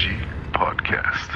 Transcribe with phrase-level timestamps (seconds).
[0.00, 0.12] NLG
[0.54, 1.30] Podcast.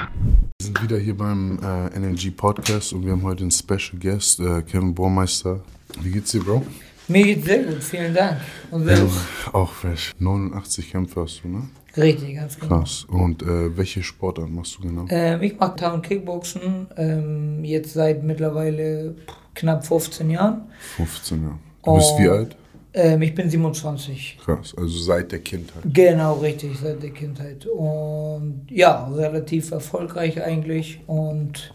[0.57, 4.39] Wir sind wieder hier beim äh, NLG Podcast und wir haben heute einen Special Guest,
[4.39, 5.59] äh, Kevin Bormeister.
[6.01, 6.65] Wie geht's dir, Bro?
[7.07, 8.37] Mir geht's sehr gut, vielen Dank.
[8.71, 9.19] Und selbst?
[9.53, 10.13] Auch fresh.
[10.17, 11.69] 89 Kämpfe hast du, ne?
[11.95, 12.79] Richtig, ganz genau.
[12.79, 13.05] Krass.
[13.07, 15.05] Und äh, welche Sportart machst du genau?
[15.09, 19.15] Ähm, ich mache Town Kickboxen ähm, jetzt seit mittlerweile
[19.53, 20.63] knapp 15 Jahren.
[20.95, 21.59] 15 Jahre.
[21.83, 22.55] Du bist wie alt?
[22.97, 24.37] Ähm, ich bin 27.
[24.43, 24.73] Krass.
[24.77, 25.83] Also seit der Kindheit.
[25.93, 27.65] Genau, richtig, seit der Kindheit.
[27.65, 31.01] Und ja, relativ erfolgreich eigentlich.
[31.05, 31.73] Und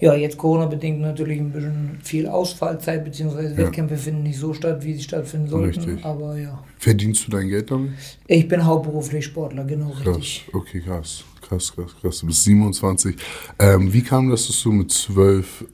[0.00, 3.58] ja, jetzt Corona-bedingt natürlich ein bisschen viel Ausfallzeit, beziehungsweise Ja.
[3.58, 5.80] Wettkämpfe finden nicht so statt, wie sie stattfinden sollten.
[5.80, 6.04] Richtig.
[6.04, 7.92] Aber ja, Verdienst du dein Geld damit?
[8.26, 10.16] ich bin hauptberuflich Sportler, genau Krass.
[10.16, 10.46] richtig.
[10.52, 11.24] Okay, krass.
[11.40, 12.18] Krass, krass, krass.
[12.20, 13.16] Du bist 27.
[13.60, 15.64] Ähm, wie kam das, dass du mit 12, äh,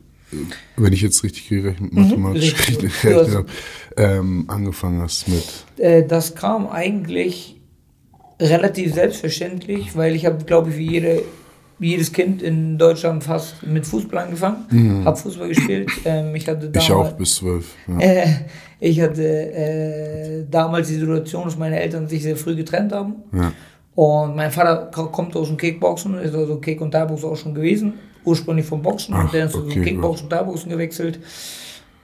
[0.77, 3.01] wenn ich jetzt richtig gerechnet, mathematisch Mhm, richtig.
[3.03, 3.47] gerechnet habe,
[3.97, 5.45] ähm, angefangen hast mit.
[5.79, 7.61] Äh, das kam eigentlich
[8.41, 11.23] relativ selbstverständlich, weil ich habe, glaube ich, wie, jede,
[11.79, 15.91] wie jedes Kind in Deutschland fast mit Fußball angefangen, habe Fußball gespielt.
[16.05, 16.73] Ähm, ich hatte Mhm.
[16.79, 17.75] Ich damals, auch bis 12.
[17.89, 17.99] Ja.
[18.01, 18.27] äh,
[18.81, 23.17] ich hatte äh, damals die Situation, dass meine Eltern sich sehr früh getrennt haben.
[23.33, 23.53] Ja.
[23.95, 27.55] Und mein Vater ko- kommt aus dem Kickboxen, ist also Kick- und Thai-Boxen auch schon
[27.55, 27.95] gewesen.
[28.25, 31.19] Ursprünglich vom Boxen Ach, und dann ist okay, zum Kickboxen und Thai-Boxen gewechselt.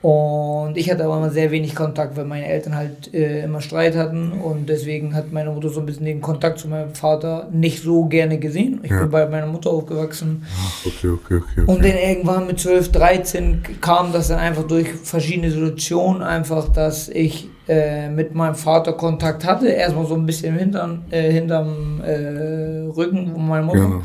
[0.03, 3.97] Und ich hatte aber immer sehr wenig Kontakt, weil meine Eltern halt äh, immer Streit
[3.97, 4.33] hatten.
[4.33, 8.05] Und deswegen hat meine Mutter so ein bisschen den Kontakt zu meinem Vater nicht so
[8.05, 8.81] gerne gesehen.
[8.85, 9.01] Ich Ja.
[9.01, 10.45] bin bei meiner Mutter aufgewachsen.
[10.85, 11.61] Okay, okay, okay.
[11.63, 11.91] Und okay.
[11.91, 17.49] dann irgendwann mit 12, 13 kam das dann einfach durch verschiedene Situationen einfach, dass ich
[17.67, 19.69] äh, mit meinem Vater Kontakt hatte.
[19.69, 23.81] Erstmal so ein bisschen hintern, äh, hinterm äh, Rücken von meiner Mutter.
[23.81, 24.03] Genau.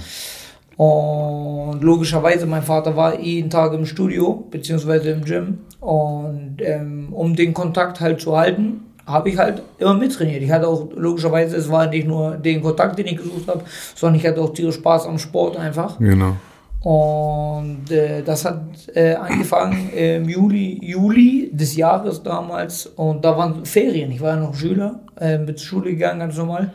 [0.81, 5.59] Und logischerweise, mein Vater war jeden Tag im Studio, beziehungsweise im Gym.
[5.79, 10.41] Und ähm, um den Kontakt halt zu halten, habe ich halt immer mittrainiert.
[10.41, 13.61] Ich hatte auch, logischerweise, es war nicht nur den Kontakt, den ich gesucht habe,
[13.93, 15.99] sondern ich hatte auch tierisch Spaß am Sport einfach.
[15.99, 16.37] Genau.
[16.81, 18.63] Und äh, das hat
[18.95, 22.87] äh, angefangen im Juli, Juli des Jahres damals.
[22.87, 24.11] Und da waren Ferien.
[24.11, 26.73] Ich war ja noch Schüler, äh, bin zur Schule gegangen, ganz normal.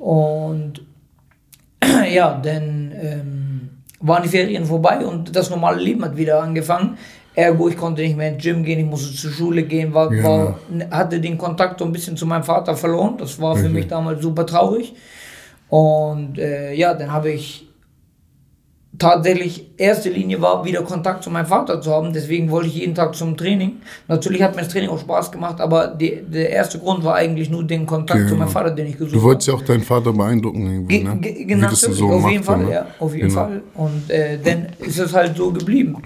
[0.00, 0.82] Und
[2.12, 6.96] ja, dann ähm, waren die Ferien vorbei und das normale Leben hat wieder angefangen.
[7.34, 10.24] Ergo, ich konnte nicht mehr ins Gym gehen, ich musste zur Schule gehen, war, Ja.
[10.24, 10.58] war,
[10.90, 13.16] hatte den Kontakt so ein bisschen zu meinem Vater verloren.
[13.18, 13.74] Das war für Okay.
[13.74, 14.94] mich damals super traurig.
[15.68, 17.65] Und äh, ja, dann habe ich
[18.98, 22.12] tatsächlich erste Linie war, wieder Kontakt zu meinem Vater zu haben.
[22.12, 23.76] Deswegen wollte ich jeden Tag zum Training.
[24.08, 27.50] Natürlich hat mir das Training auch Spaß gemacht, aber die, der erste Grund war eigentlich
[27.50, 28.38] nur den Kontakt zu Genau.
[28.38, 29.24] meinem Vater, den ich gesucht Du habe.
[29.28, 31.16] wolltest ja auch deinen Vater beeindrucken irgendwo, Ge ne?
[31.20, 32.72] ge genau, Sohn auf jeden Fall, ne?
[32.72, 33.40] ja, auf jeden Genau.
[33.40, 33.62] Fall.
[33.74, 35.96] Und äh, dann ist es halt so geblieben.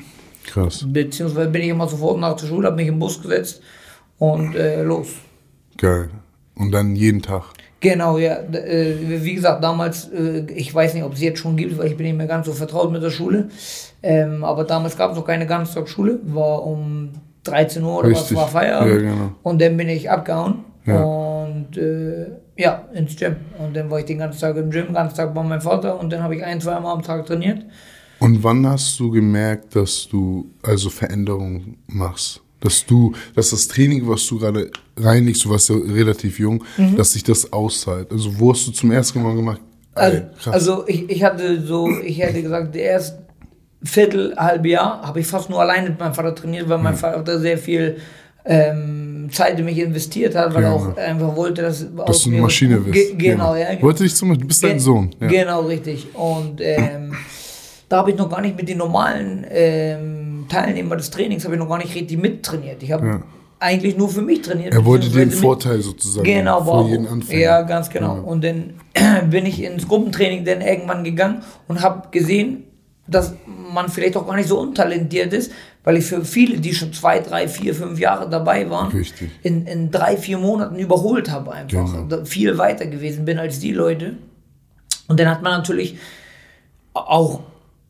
[0.47, 0.85] Krass.
[0.89, 3.61] Beziehungsweise bin ich immer sofort nach der Schule, habe mich im Bus gesetzt
[4.19, 5.09] und äh, los.
[5.77, 6.11] Geil.
[6.57, 7.45] Und dann jeden Tag.
[7.81, 8.35] Genau, ja.
[8.53, 11.97] Äh, wie gesagt, damals, äh, ich weiß nicht, ob es jetzt schon gibt, weil ich
[11.97, 13.49] bin nicht mehr ganz so vertraut mit der Schule.
[14.03, 17.11] Ähm, aber damals gab es noch keine Ganztagsschule, war um
[17.45, 18.37] 13 Uhr oder Richtig.
[18.37, 18.93] was war Feierabend.
[18.93, 19.33] Ja, genau.
[19.43, 21.03] Und dann bin ich abgehauen Ja.
[21.03, 22.27] und äh,
[22.57, 23.37] ja, ins Gym.
[23.59, 25.99] Und dann war ich den ganzen Tag im Gym, den ganzen Tag bei meinem Vater
[25.99, 27.65] und dann habe ich ein, zwei Mal am Tag trainiert.
[28.19, 32.43] Und wann hast du gemerkt, dass du also Veränderungen machst?
[32.61, 36.97] Dass du, dass das Training, was du gerade reinlegst, du warst ja relativ jung, Mhm.
[36.97, 38.11] dass sich das auszahlt.
[38.13, 39.61] Also wo hast du zum ersten Mal gemacht?
[39.95, 40.55] Also, Ey, krass.
[40.55, 43.19] also ich, ich hatte so, ich hätte gesagt, der erste
[43.83, 47.41] Viertel, halbe Jahr habe ich fast nur alleine mit meinem Vater trainiert, weil mein Vater
[47.41, 47.97] sehr viel
[48.45, 50.93] ähm, Zeit in mich investiert hat, weil er Genau.
[50.93, 52.93] auch einfach wollte, dass, dass du eine Maschine bist.
[52.95, 53.81] Ge genau, ja.
[53.83, 55.11] Wollte dich zum du bist dein Sohn.
[55.21, 55.27] Ja.
[55.29, 56.09] Genau, richtig.
[56.15, 57.13] Und ähm,
[57.89, 60.20] da habe ich noch gar nicht mit den normalen ähm,
[60.51, 62.83] Teilnehmern des Trainings habe ich noch gar nicht richtig mittrainiert.
[62.83, 63.23] Ich habe Ja.
[63.59, 64.75] eigentlich nur für mich trainiert.
[64.75, 67.41] Er wollte den Vorteil sozusagen Genau, vor war, jedem Anfänger.
[67.41, 68.17] Ja, ganz genau.
[68.17, 68.21] Ja.
[68.23, 68.75] Und dann
[69.31, 72.65] bin ich ins Gruppentraining dann irgendwann gegangen und habe gesehen,
[73.07, 73.33] dass
[73.73, 75.51] man vielleicht auch gar nicht so untalentiert ist,
[75.85, 79.31] weil ich für viele, die schon zwei, drei, vier, fünf Jahre dabei waren, Richtig.
[79.43, 81.87] in, in drei, vier Monaten überholt habe einfach.
[81.93, 82.05] Genau.
[82.09, 84.17] Da Viel weiter gewesen bin als die Leute.
[85.09, 85.97] Und dann hat man natürlich
[86.95, 87.41] auch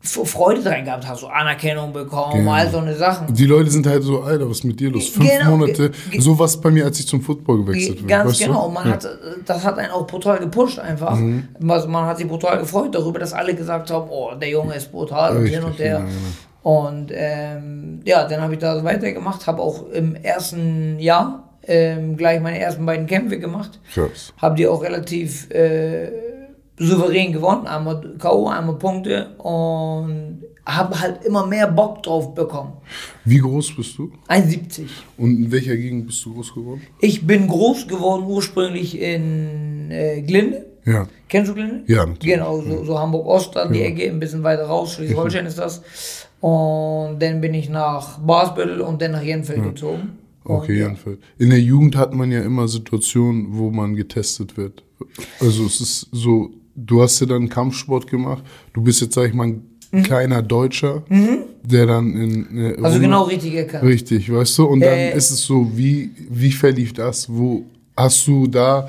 [0.03, 2.53] Freude dran gehabt, hast du Anerkennung bekommen, Genau.
[2.53, 3.35] all so eine Sachen.
[3.35, 5.09] Die Leute sind halt so, Alter, was ist mit dir los?
[5.09, 8.07] Fünf Genau, Monate, so was bei mir, als ich zum Football gewechselt bin.
[8.09, 8.67] Ganz weißt genau.
[8.67, 8.93] Und man Ja.
[8.95, 9.07] hat,
[9.45, 11.17] das hat einen auch brutal gepusht einfach.
[11.17, 11.49] Mhm.
[11.69, 14.91] Also man hat sich brutal gefreut darüber, dass alle gesagt haben, oh, der Junge ist
[14.91, 15.97] brutal und hin Richtig, und her.
[15.99, 16.17] genau, genau.
[16.63, 22.17] Und ähm, ja, dann habe ich da so weitergemacht, habe auch im ersten Jahr ähm,
[22.17, 23.79] gleich meine ersten beiden Kämpfe gemacht.
[24.39, 26.11] Habe die auch relativ äh,
[26.81, 27.67] souverän gewonnen.
[27.67, 32.73] Einmal K.O., einmal Punkte und habe halt immer mehr Bock drauf bekommen.
[33.25, 34.11] Wie groß bist du?
[34.29, 34.83] 1,70.
[35.17, 36.83] Und in welcher Gegend bist du groß geworden?
[37.01, 40.67] Ich bin groß geworden ursprünglich in äh, Glinde.
[40.85, 41.07] Ja.
[41.29, 41.83] Kennst du Glinde?
[41.87, 42.35] Ja, natürlich.
[42.35, 45.83] Genau, so, so Hamburg-Ost an die Ecke, ein bisschen weiter raus, Schleswig-Holstein ist das.
[46.41, 50.01] Und dann bin ich nach Basbüttel und dann nach Jenfeld gezogen.
[50.01, 50.87] Und Okay, ja.
[50.87, 51.19] Janfeld.
[51.39, 54.83] In der Jugend hat man ja immer Situationen, wo man getestet wird.
[55.39, 58.43] Also es ist so, du hast ja dann Kampfsport gemacht.
[58.73, 59.47] Du bist jetzt, sag ich mal,
[59.93, 61.03] ein kleiner Deutscher,
[61.65, 62.85] der dann in äh, Mhm.
[62.85, 63.85] Also genau richtig erkannt.
[63.85, 64.65] Richtig, weißt du?
[64.67, 67.29] Und dann Äh, ist es so, wie, wie verlief das?
[67.29, 67.65] Wo
[67.97, 68.89] hast du da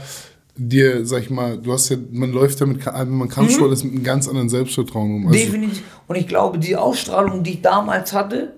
[0.56, 3.72] dir, sag ich mal, du hast ja, man läuft ja mit, Ka- wenn man Kampfsport
[3.72, 5.28] ist, mit einem ganz anderen Selbstvertrauen um.
[5.28, 5.82] Also, Definitiv.
[6.08, 8.54] Und ich glaube, die Ausstrahlung, die ich damals hatte,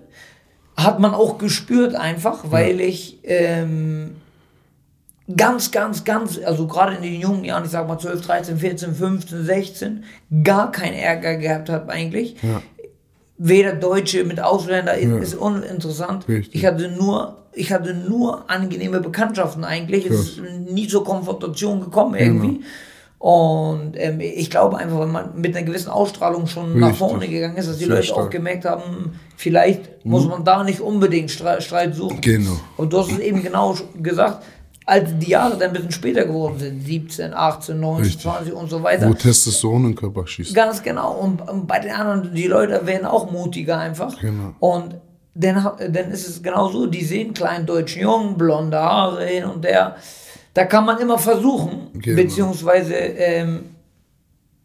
[0.76, 4.16] hat man auch gespürt einfach, weil ich ähm,
[5.36, 8.94] ganz, ganz, ganz, also gerade in den jungen Jahren, ich sag mal 12, 13, 14,
[8.94, 10.04] 15, 16,
[10.42, 12.36] gar keinen Ärger gehabt habe eigentlich.
[12.42, 12.62] Ja.
[13.36, 15.18] Weder Deutsche mit Ausländer Ja.
[15.18, 16.28] ist uninteressant.
[16.28, 16.54] Richtig.
[16.54, 20.06] Ich hatte nur, ich hatte nur angenehme Bekanntschaften eigentlich.
[20.06, 20.40] Es ist
[20.70, 22.60] nie zur Konfrontation gekommen irgendwie.
[23.18, 26.98] Und ähm, ich glaube einfach, wenn man mit einer gewissen Ausstrahlung schon nach Richtig.
[27.08, 28.30] vorne gegangen ist, dass die Sehr Leute auch stark.
[28.32, 32.20] gemerkt haben, vielleicht muss man da nicht unbedingt Streit, Streit suchen.
[32.20, 32.60] Genau.
[32.76, 34.44] Und du hast es eben genau gesagt,
[34.86, 38.22] als die Jahre dann ein bisschen später geworden sind, 17, 18, 19, Richtig.
[38.22, 39.08] 20 und so weiter.
[39.08, 40.54] Wo Testosteron im Körper schießt.
[40.54, 41.12] Ganz genau.
[41.14, 44.20] Und, und bei den anderen, die Leute werden auch mutiger einfach.
[44.20, 44.54] Genau.
[44.60, 44.96] Und
[45.34, 45.54] dann,
[45.90, 49.96] dann ist es genau so, die sehen kleinen deutschen Jungen, blonde Haare hin und her.
[50.52, 52.22] Da kann man immer versuchen, Genau.
[52.22, 53.70] beziehungsweise ähm,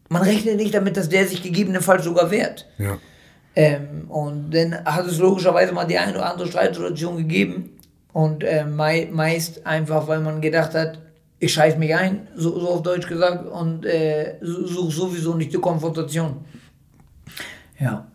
[0.08, 2.66] man rechnet nicht damit, dass der sich gegebenenfalls sogar wehrt.
[2.78, 2.98] Ja.
[3.56, 7.70] Ähm, und dann hat es logischerweise mal die eine oder andere Streitsituation gegeben.
[8.12, 10.98] Und äh, mei meist einfach, weil man gedacht hat,
[11.38, 15.58] ich scheiß mich ein, so, so auf Deutsch gesagt, und äh, suche sowieso nicht die
[15.58, 16.36] Konfrontation.
[17.78, 18.06] Ja.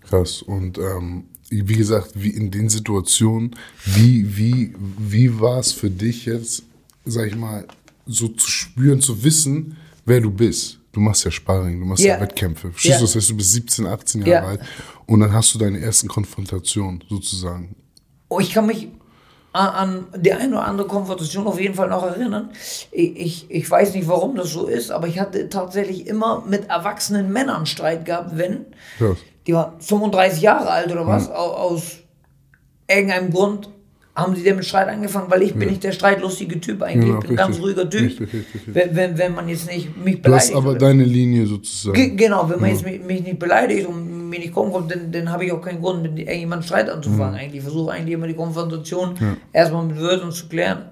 [0.00, 0.42] Krass.
[0.42, 6.26] Und ähm, wie gesagt, wie in den Situationen, wie, wie, wie war es für dich
[6.26, 6.64] jetzt,
[7.04, 7.66] sag ich mal,
[8.06, 10.78] so zu spüren, zu wissen, wer du bist?
[10.92, 12.20] Du machst ja Sparring, du machst ja, Ja.
[12.20, 12.72] Wettkämpfe.
[12.80, 12.96] Ja.
[12.96, 14.48] du, das heißt, du bist 17, 18 Jahre Ja.
[14.48, 14.60] alt
[15.06, 17.76] und dann hast du deine ersten Konfrontationen sozusagen.
[18.28, 18.88] Oh, ich kann mich
[19.52, 22.50] an, die eine oder andere Konfrontation auf jeden Fall noch erinnern.
[22.92, 27.32] Ich, ich, weiß nicht, warum das so ist, aber ich hatte tatsächlich immer mit erwachsenen
[27.32, 28.66] Männern Streit gehabt, wenn
[28.98, 29.16] Krass.
[29.46, 31.98] die waren 35 Jahre alt oder was, au- aus
[32.88, 33.68] irgendeinem Grund
[34.14, 37.28] haben sie damit Streit angefangen, weil ich bin nicht der streitlustige Typ eigentlich, Genau, ich
[37.28, 38.02] bin ein ganz ruhiger Typ.
[38.02, 38.62] Richtig, richtig.
[38.66, 40.56] Wenn, wenn, wenn man jetzt nicht mich Du hast beleidigt.
[40.56, 41.94] aber oder- deine Linie sozusagen.
[41.94, 45.10] Ge genau, wenn man jetzt mich, mich nicht beleidigt und mir nicht kommen kommt, dann,
[45.12, 47.34] dann habe ich auch keinen Grund, mit irgendjemandem Streit anzufangen.
[47.36, 49.14] Eigentlich Ich versuche eigentlich immer die Konfrontation
[49.52, 50.86] erstmal mit Wörtern zu klären.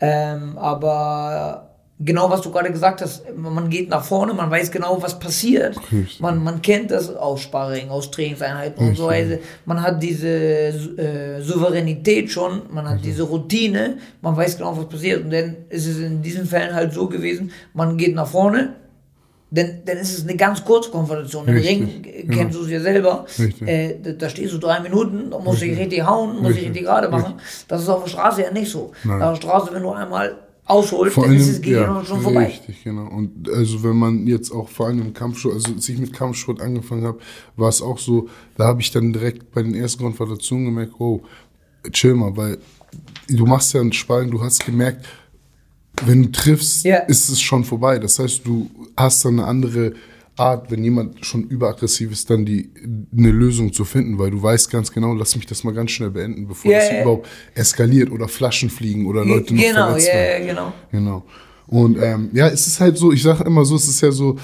[0.00, 1.70] Ähm, aber
[2.04, 5.76] genau, was du gerade gesagt hast, man geht nach vorne, man weiß genau, was passiert.
[5.90, 6.20] Richtig.
[6.20, 9.38] Man, man kennt das aus Sparring, aus Trainingseinheiten und so weiter.
[9.64, 15.24] Man hat diese äh, Souveränität schon, man hat diese Routine, man weiß genau, was passiert.
[15.24, 18.74] Und dann ist es in diesen Fällen halt so gewesen, man geht nach vorne,
[19.50, 21.46] dann, dann ist es eine ganz kurze Konfrontation.
[21.46, 23.24] Im Richtig, Ring kennst du es ja selber.
[23.38, 23.68] Richtig.
[23.68, 26.64] Äh, da, da stehst du drei Minuten, da musst du dich richtig hauen, musst dich
[26.64, 26.68] Richtig.
[26.70, 27.34] richtig gerade machen.
[27.68, 28.90] Das ist auf der Straße ja nicht so.
[29.04, 29.22] Nein.
[29.22, 30.34] Auf der Straße, wenn du einmal
[30.66, 32.46] ausholst, Vor dann allem, ist es gegen ja, schon vorbei.
[32.46, 33.06] Richtig, genau.
[33.08, 36.60] Und also wenn man jetzt auch vor allem im Kampfsport, also als ich mit Kampfsport
[36.60, 37.18] angefangen habe,
[37.56, 41.20] war es auch so, da habe ich dann direkt bei den ersten Konfrontationen gemerkt, oh,
[41.92, 42.58] chill mal, weil
[43.28, 45.06] du machst ja einen Sparring, du hast gemerkt,
[46.06, 46.96] wenn du triffst, Ja.
[46.98, 47.98] ist es schon vorbei.
[47.98, 49.92] Das heißt, du hast dann eine andere
[50.36, 52.70] Art, wenn jemand schon überaggressiv ist, dann die
[53.16, 56.10] eine Lösung zu finden, weil du weißt ganz genau, lass mich das mal ganz schnell
[56.10, 57.02] beenden, bevor Ja, das ja.
[57.02, 60.46] überhaupt eskaliert oder Flaschen fliegen oder Leute noch genau, verletzt ja, werden.
[60.46, 60.72] ja, genau.
[60.90, 61.24] Genau.
[61.66, 64.36] Und ähm, ja, es ist halt so, ich sage immer so, es ist ja so,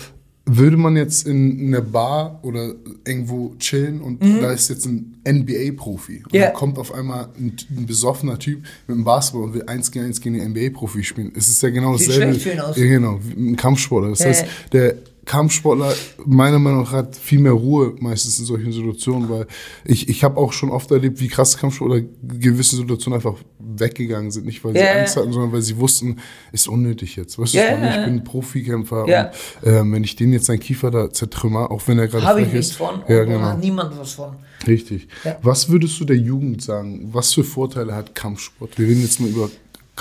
[0.46, 2.74] würde man jetzt in einer Bar oder
[3.06, 6.38] irgendwo chillen und da ist jetzt ein NBA-Profi und Mhm.
[6.38, 6.46] Ja.
[6.46, 10.06] dann kommt auf einmal ein, ein besoffener Typ mit einem Basketball und will eins gegen
[10.06, 11.32] eins gegen den NBA-Profi spielen.
[11.36, 12.38] Es ist ja genau Sieht dasselbe.
[12.38, 12.76] für ihn aus.
[12.76, 14.10] Ja, genau, ein Kampfsportler.
[14.10, 14.94] Das Ja, heißt, der
[15.26, 15.92] Kampfsportler
[16.24, 19.46] meiner Meinung nach hat viel mehr Ruhe meistens in solchen Situationen, weil
[19.84, 24.46] ich, ich habe auch schon oft erlebt, wie krass Kampfsportler gewisse Situationen einfach weggegangen sind.
[24.46, 24.92] Nicht, weil sie ja.
[25.00, 26.16] Angst hatten, sondern weil sie wussten,
[26.52, 27.38] ist unnötig jetzt.
[27.38, 29.30] Weißt du, Ja, ich bin Profikämpfer Ja.
[29.62, 32.40] und ähm, wenn ich den jetzt seinen Kiefer da zertrümmer, auch wenn er gerade Habe
[32.40, 32.76] ich frech nichts ist.
[32.76, 33.40] von Ja, und genau.
[33.40, 34.36] hat niemand was von.
[34.66, 35.06] Richtig.
[35.24, 35.38] Ja.
[35.42, 37.08] Was würdest du der Jugend sagen?
[37.12, 38.78] Was für Vorteile hat Kampfsport?
[38.78, 39.48] Wir reden jetzt mal über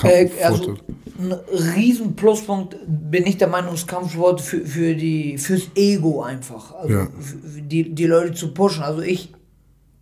[0.03, 0.75] Äh, also,
[1.18, 1.34] ein
[1.75, 6.74] riesen Pluspunkt bin ich der Meinung, ist Kampfsport für, für die, fürs Ego einfach.
[6.75, 7.08] Also Ja.
[7.62, 8.84] die, die Leute zu pushen.
[8.84, 9.34] Also ich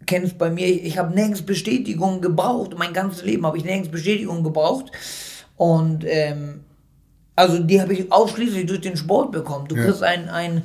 [0.06, 2.76] kenne es bei mir, ich, ich habe nirgends Bestätigung gebraucht.
[2.78, 4.92] Mein ganzes Leben habe ich nirgends Bestätigung gebraucht.
[5.56, 6.62] Und ähm,
[7.36, 9.68] also die habe ich ausschließlich durch den Sport bekommen.
[9.68, 9.86] Du Ja.
[9.86, 10.64] kriegst ein, ein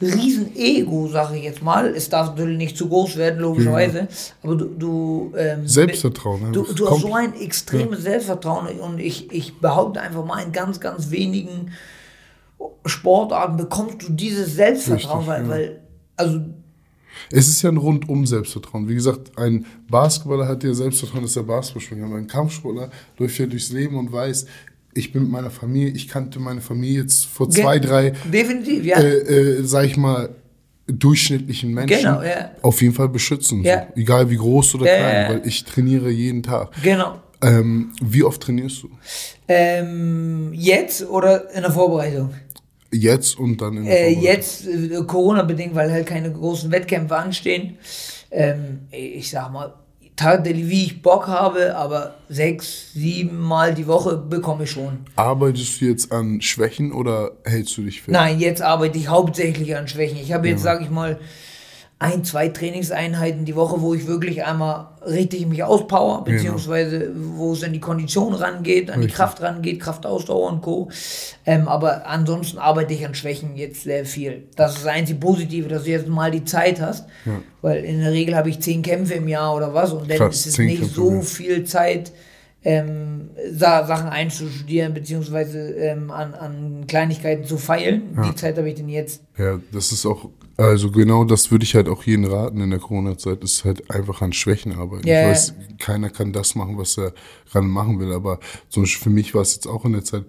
[0.00, 1.94] riesen Ego, sage ich jetzt mal.
[1.94, 4.08] Es darf natürlich nicht zu groß werden, logischerweise.
[4.42, 6.52] Aber du, du ähm, Selbstvertrauen.
[6.52, 10.52] Du, Das du hast so ein extremes Selbstvertrauen und ich, ich behaupte einfach mal in
[10.52, 11.70] ganz, ganz wenigen
[12.86, 15.68] Sportarten bekommst du dieses Selbstvertrauen, Richtig, weil, ja.
[15.68, 15.80] weil,
[16.16, 16.40] also
[17.30, 18.88] Es ist ja ein rundum Selbstvertrauen.
[18.88, 22.10] Wie gesagt, ein Basketballer hat ja Selbstvertrauen, dass er Basketball spielen kann.
[22.10, 24.46] Aber ein Kampfsportler läuft ja durchs Leben und weiß,
[24.94, 28.98] ich bin mit meiner Familie, ich kannte meine Familie jetzt vor zwei, drei, definitiv, ja.
[28.98, 29.18] äh,
[29.58, 30.30] äh, sag ich mal,
[30.86, 32.50] durchschnittlichen Menschen Genau, ja.
[32.62, 33.62] auf jeden Fall beschützen.
[33.64, 33.86] Ja.
[33.94, 34.00] So.
[34.00, 36.70] Egal wie groß oder klein, weil ich trainiere jeden Tag.
[36.82, 37.20] genau.
[37.42, 38.90] Ähm, wie oft trainierst du?
[39.48, 42.30] Ähm, jetzt oder in der Vorbereitung?
[42.90, 44.22] Jetzt und dann in der Äh, Vorbereitung?
[44.24, 47.76] jetzt äh, Corona-bedingt, weil halt keine großen Wettkämpfe anstehen.
[48.30, 49.74] Ähm, ich sag mal,
[50.16, 54.98] tatsächlich, wie ich Bock habe, aber sechs, sieben Mal die Woche bekomme ich schon.
[55.16, 58.12] Arbeitest du jetzt an Schwächen oder hältst du dich fit?
[58.12, 60.18] Nein, jetzt arbeite ich hauptsächlich an Schwächen.
[60.18, 61.18] Ich habe jetzt, sage ich mal,
[62.04, 67.64] ein, zwei Trainingseinheiten die Woche, wo ich wirklich einmal richtig mich auspower, beziehungsweise wo es
[67.64, 69.16] an die Kondition rangeht, an die Richtig.
[69.16, 70.90] Kraft rangeht, Kraftausdauer und Co.
[71.46, 74.44] Ähm, aber ansonsten arbeite ich an Schwächen jetzt sehr viel.
[74.54, 77.06] Das ist das einzige Positive, dass du jetzt mal die Zeit hast,
[77.62, 80.40] weil in der Regel habe ich zehn Kämpfe im Jahr oder was und dann Krass,
[80.40, 81.20] ist es nicht Kämpfe, so ja.
[81.22, 82.12] viel Zeit,
[82.64, 88.18] ähm, Sa Sachen einzustudieren, beziehungsweise ähm, an, an Kleinigkeiten zu feilen.
[88.26, 89.22] Die Zeit habe ich denn jetzt.
[89.38, 92.78] Ja, das ist auch, also genau das würde ich halt auch jedem raten in der
[92.78, 95.06] Corona-Zeit, ist halt einfach an Schwächen arbeiten.
[95.06, 97.12] Ja, ich weiß, keiner kann das machen, was er
[97.50, 100.24] gerade machen will, aber zum Beispiel für mich war es jetzt auch in der Zeit,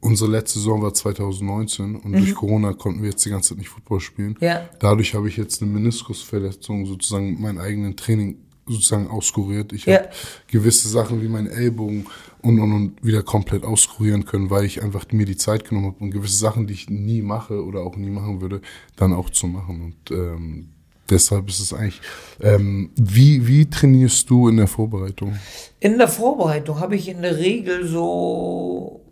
[0.00, 3.68] unsere letzte Saison war 2019 und durch Corona konnten wir jetzt die ganze Zeit nicht
[3.68, 4.36] Football spielen.
[4.40, 4.46] Mhm.
[4.46, 4.68] Ja.
[4.78, 9.72] Dadurch habe ich jetzt eine Meniskusverletzung sozusagen mein eigenen Training sozusagen auskuriert.
[9.72, 9.96] Ich Ja.
[9.98, 10.08] habe
[10.46, 12.06] gewisse Sachen wie meinen Ellbogen
[12.42, 16.04] und, und, und wieder komplett auskurieren können, weil ich einfach mir die Zeit genommen habe
[16.04, 18.60] und gewisse Sachen, die ich nie mache oder auch nie machen würde,
[18.96, 19.94] dann auch zu machen.
[20.08, 20.68] Und ähm,
[21.08, 22.00] deshalb ist es eigentlich,
[22.40, 25.36] ähm, wie, wie trainierst du in der Vorbereitung?
[25.80, 29.02] In der Vorbereitung habe ich in der Regel so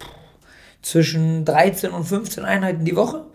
[0.83, 3.27] zwischen 13 und 15 Einheiten die Woche.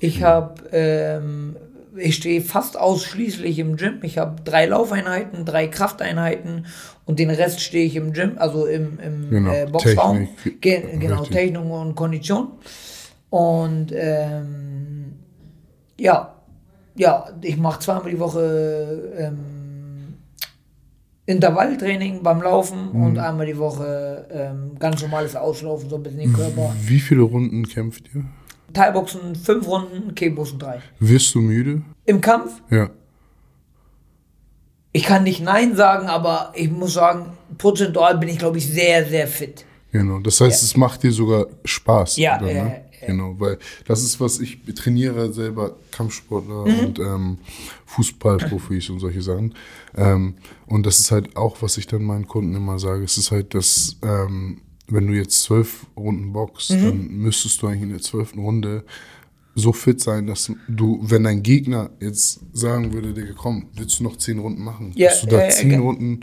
[0.00, 1.56] Ich habe, ähm,
[1.96, 4.00] ich stehe fast ausschließlich im Gym.
[4.02, 6.66] Ich habe drei Laufeinheiten, drei Krafteinheiten
[7.04, 10.28] und den Rest stehe ich im Gym, also im, im Genau, äh, Boxraum.
[10.42, 11.36] Technik, Ge genau, richtig.
[11.36, 12.48] Technik und Kondition.
[13.30, 15.12] Und ähm,
[15.98, 16.34] ja,
[16.96, 20.14] ja, ich mache zweimal die Woche ähm,
[21.26, 23.02] Intervalltraining beim Laufen Mhm.
[23.02, 26.74] und einmal die Woche ähm, ganz normales Auslaufen, so ein bisschen den Körper.
[26.82, 28.24] Wie viele Runden kämpft ihr?
[28.74, 30.80] Thai-Boxen fünf Runden, Kickboxen drei.
[31.00, 31.82] Wirst du müde?
[32.04, 32.90] Im Kampf, Ja.
[34.92, 39.06] ich kann nicht Nein sagen, aber ich muss sagen, prozentual bin ich, glaube ich, sehr,
[39.06, 39.64] sehr fit.
[39.92, 42.16] Genau, das heißt, es macht dir sogar Spaß.
[42.16, 42.70] Ja, oder, ja, ne?
[43.00, 43.06] ja.
[43.06, 46.78] Genau, weil das ist, was ich trainiere selber, Kampfsportler Mhm.
[46.80, 47.38] und ähm,
[47.86, 49.54] Fußballprofis und solche Sachen.
[49.96, 50.34] Ähm,
[50.66, 53.54] und das ist halt auch, was ich dann meinen Kunden immer sage, es ist halt
[53.54, 56.82] das, ähm, wenn du jetzt zwölf Runden boxst, Mhm.
[56.84, 58.84] dann müsstest du eigentlich in der zwölften Runde
[59.54, 64.04] so fit sein, dass du, wenn dein Gegner jetzt sagen würde, Digga, komm, willst du
[64.04, 66.20] noch zehn Runden machen, Ja, dass du da ja, ja, zehn ge- Runden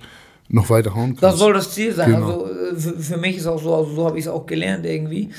[0.49, 1.23] noch weiter hauen kannst.
[1.23, 2.11] Das soll das Ziel sein.
[2.11, 2.41] Genau.
[2.43, 4.85] Also äh, für, für mich ist auch so, also so habe ich es auch gelernt
[4.85, 5.29] irgendwie.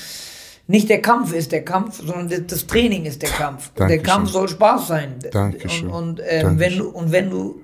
[0.68, 3.68] Nicht der Kampf ist der Kampf, sondern das- Training ist der Kampf.
[3.70, 4.02] Und der Dankeschön.
[4.06, 5.14] Kampf soll Spaß sein.
[5.30, 5.88] Dankeschön.
[5.88, 6.78] Und, und, wenn Dankeschön.
[6.78, 7.60] du, und wenn du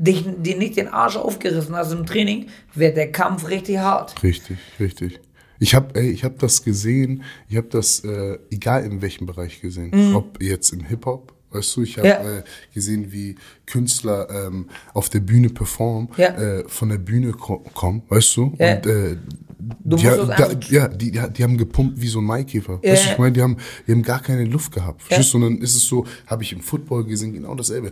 [0.00, 4.22] dich, dir nicht den Arsch aufgerissen hast im Training, wird der Kampf richtig hart.
[4.22, 5.20] Richtig, richtig.
[5.58, 10.14] Ich habe ich hab das gesehen, ich habe das, äh, egal in welchem Bereich gesehen,
[10.14, 12.14] ob jetzt im Hip-Hop, weißt du, ich habe Mhm.
[12.14, 12.38] Ja.
[12.38, 12.42] äh,
[12.72, 13.34] gesehen, wie
[13.66, 16.28] Künstler ähm, auf der Bühne performen, Ja.
[16.36, 18.76] äh, von der Bühne ko kommen, weißt du, Ja.
[18.76, 19.16] und äh,
[19.84, 22.80] Du die, musst da, ja, die, die, die haben gepumpt wie so ein Maikäfer.
[22.82, 22.92] Ja.
[22.92, 25.02] Weißt du, ich meine, die haben, die haben gar keine Luft gehabt.
[25.02, 25.38] Verstehst du?
[25.38, 27.90] Und dann ist es so, habe ich im Football gesehen, genau dasselbe.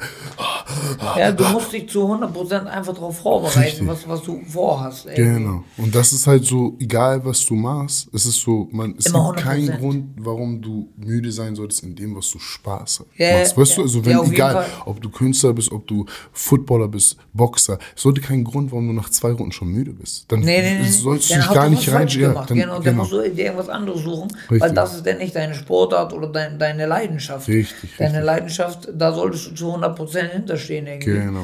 [1.16, 3.86] Ja, du musst dich zu 100% einfach darauf vorbereiten, Richtig.
[3.86, 5.06] was, was du vorhast.
[5.06, 5.16] ey.
[5.16, 5.64] Genau.
[5.76, 9.32] Und das ist halt so, egal was du machst, es ist so, man, es Immer
[9.32, 9.78] gibt keinen 100%.
[9.78, 13.04] Grund, warum du müde sein solltest in dem, was du Spaß.
[13.16, 13.56] Ja, machst.
[13.56, 13.76] Weißt ja.
[13.76, 17.78] du, also Ja, wenn, jeden egal, ob du Künstler bist, ob du Footballer bist, Boxer,
[17.94, 20.24] es sollte keinen Grund, warum du nach zwei Runden schon müde bist.
[20.28, 20.88] Dann Nee, nee, nee.
[20.88, 21.94] sollst du dich du nicht rein.
[21.94, 22.50] falsch Ja, gemacht.
[22.50, 22.96] dann, genau, dann genau.
[22.98, 24.74] musst du dir irgendwas anderes suchen, weil Richtig.
[24.74, 27.48] das ist dann nicht deine Sportart oder dein, deine Leidenschaft.
[27.48, 28.24] Richtig, Deine richtig.
[28.26, 31.10] Leidenschaft, da solltest du zu 100% hinterstehen irgendwie.
[31.12, 31.42] Genau.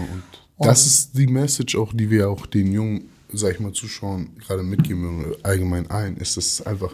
[0.56, 4.28] Und das ist die Message auch, die wir auch den jungen, sag ich mal, Zuschauern
[4.46, 6.92] gerade mitgeben, allgemein allen, ist das einfach,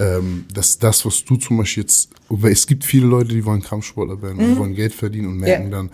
[0.00, 3.62] ähm, dass das, was du zum Beispiel jetzt, weil es gibt viele Leute, die wollen
[3.62, 5.70] Kampfsportler werden, die wollen Geld verdienen und merken Mhm.
[5.72, 5.76] Ja.
[5.78, 5.90] dann,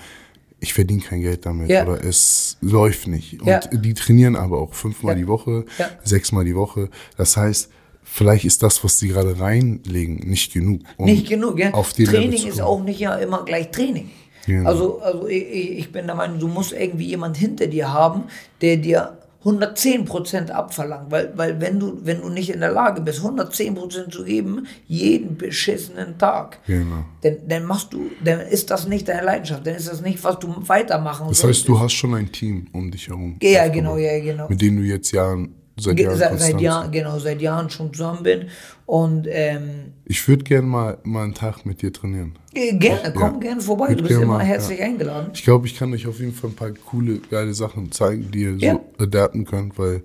[0.62, 1.85] ich verdiene kein Geld damit Ja.
[1.87, 3.40] oder es läuft nicht.
[3.40, 3.59] Und Ja.
[3.59, 5.19] die trainieren aber auch fünfmal Ja.
[5.23, 5.64] die Woche,
[6.04, 6.88] sechsmal die Woche.
[7.16, 7.69] Das heißt,
[8.04, 10.81] vielleicht ist das, was die gerade reinlegen, nicht genug.
[10.97, 11.75] um Nicht genug, ja.
[11.75, 14.11] Auf die Training ist auch nicht ja immer gleich Training.
[14.47, 14.69] Genau.
[14.69, 18.25] Also, also ich, ich ich bin der Meinung, du musst irgendwie jemand hinter dir haben,
[18.61, 23.20] der dir 110% abverlangen, weil, weil wenn, du, wenn du nicht in der Lage bist,
[23.20, 27.04] 110% zu geben, jeden beschissenen Tag, Genau.
[27.22, 30.38] dann, dann machst du, dann ist das nicht deine Leidenschaft, dann ist das nicht, was
[30.38, 33.37] du weitermachen Das heißt, du hast schon ein Team um dich herum.
[33.42, 34.49] Ja, genau, ja, genau.
[34.49, 38.23] Mit dem du jetzt Jahren, seit Jahren seit, seit Jahren, genau, seit Jahren schon zusammen
[38.23, 38.49] bin
[38.87, 42.39] und ähm, Ich würde gerne mal, mal einen Tag mit dir trainieren.
[42.55, 43.39] äh, gerne, komm Ja.
[43.41, 44.87] gerne vorbei, Würd du bist immer mal, herzlich ja.
[44.87, 45.31] eingeladen.
[45.35, 48.43] Ich glaube, ich kann euch auf jeden Fall ein paar coole, geile Sachen zeigen, die
[48.43, 48.75] ihr Ja.
[48.99, 50.03] so adapten könnt, weil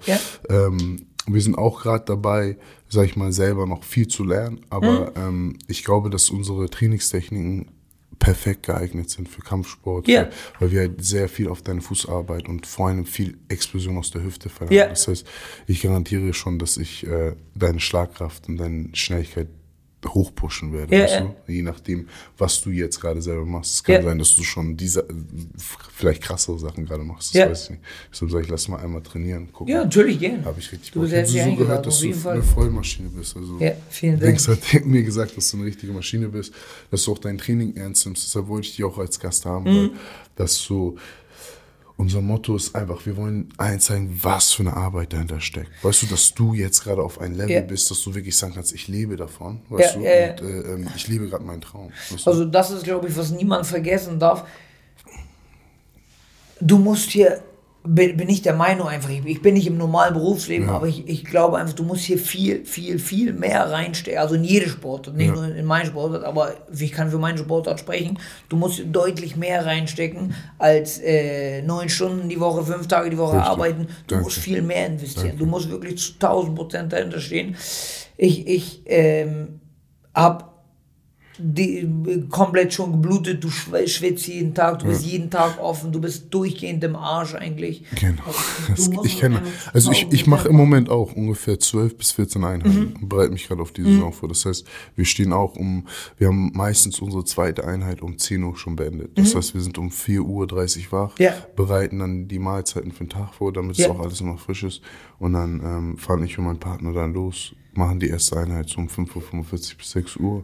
[0.50, 2.58] ähm, wir sind auch gerade dabei,
[2.88, 4.62] sag ich mal, selber noch viel zu lernen.
[4.70, 5.22] Aber Mhm.
[5.28, 7.68] ähm, ich glaube, dass unsere Trainingstechniken
[8.20, 10.24] perfekt geeignet sind für Kampfsport, Ja.
[10.24, 14.12] weil, weil wir halt sehr viel auf deine Fußarbeit und vor allem viel Explosion aus
[14.12, 14.78] der Hüfte verlangen.
[14.78, 14.88] Ja.
[14.88, 15.26] Das heißt,
[15.68, 19.48] ich garantiere schon, dass ich äh, deine Schlagkraft und deine Schnelligkeit
[20.08, 20.96] hochpushen werde.
[20.96, 21.20] Ja, ja.
[21.22, 21.52] du?
[21.52, 23.76] Je nachdem, was du jetzt gerade selber machst.
[23.76, 24.04] Es kann Ja.
[24.04, 25.06] sein, dass du schon diese,
[25.94, 27.36] vielleicht krassere Sachen gerade machst.
[27.36, 27.82] Das weiß ich nicht.
[28.12, 29.74] Deshalb sage ich, lass mal einmal trainieren, gucken.
[29.74, 30.44] Ja, natürlich gerne.
[30.46, 31.10] Habe ich richtig Du Bock.
[31.10, 32.34] habe herzlich so gehört, dass du Fall.
[32.34, 33.36] eine Vollmaschine bist.
[33.36, 34.38] Also Ja, vielen Dank.
[34.38, 36.54] Denkst, hat mir gesagt, dass du eine richtige Maschine bist,
[36.92, 38.26] dass du auch dein Training ernst nimmst.
[38.26, 39.78] Deshalb wollte ich dich auch als Gast haben, Mhm.
[39.78, 39.92] weil
[40.36, 40.96] das so
[41.98, 45.72] unser Motto ist einfach, wir wollen allen zeigen, was für eine Arbeit dahinter steckt.
[45.84, 47.62] Weißt du, dass du jetzt gerade auf ein Level Ja.
[47.62, 50.74] bist, dass du wirklich sagen kannst, ich lebe davon, weißt Ja, du, ja, und äh,
[50.74, 51.92] ähm, ich lebe gerade meinen Traum.
[52.12, 52.28] Weißt?
[52.28, 54.46] Also das ist, glaube ich, was niemand vergessen darf.
[56.60, 57.42] Du musst hier,
[57.84, 60.76] bin, bin ich der Meinung einfach, ich, ich bin nicht im normalen Berufsleben, Ja.
[60.76, 64.20] aber ich, ich glaube einfach, du musst hier viel, viel, viel mehr reinstecken.
[64.20, 65.34] Also in jede Sportart, nicht Ja.
[65.36, 68.20] nur in meinen Sportart, aber ich kann für meine Sportart sprechen.
[68.50, 73.38] Du musst deutlich mehr reinstecken als äh, neun Stunden die Woche, fünf Tage die Woche
[73.38, 73.52] Richtig.
[73.52, 73.88] arbeiten.
[74.08, 74.24] Du Danke.
[74.26, 75.28] musst viel mehr investieren.
[75.30, 75.44] Danke.
[75.44, 77.56] Du musst wirklich zu 1000 Prozent dahinter stehen.
[78.18, 79.62] Ich, ich ähm,
[80.14, 80.44] habe
[81.40, 81.88] die,
[82.30, 86.26] komplett schon geblutet, du schw- schwitzt jeden Tag, du bist jeden Tag offen, du bist
[86.34, 87.84] durchgehend im Arsch eigentlich.
[88.00, 88.24] Genau.
[88.70, 89.42] Das, musst ich kenne,
[89.74, 92.96] also ich, ich mache im Moment auch ungefähr 12 bis 14 Einheiten Mhm.
[93.02, 94.30] und bereite mich gerade auf die Saison vor.
[94.30, 94.66] Das heißt,
[94.96, 99.18] wir stehen auch um, wir haben meistens unsere zweite Einheit um 10 Uhr schon beendet.
[99.18, 101.24] Das heißt, wir sind um 4 Uhr 30 wach, Mhm.
[101.26, 101.34] Ja.
[101.56, 103.86] bereiten dann die Mahlzeiten für den Tag vor, damit Ja.
[103.86, 104.82] es auch alles noch frisch ist.
[105.20, 108.80] Und dann ähm, fahren ich und mein Partner dann los, machen die erste Einheit so
[108.80, 110.44] um 5.45 Uhr bis 6 Uhr,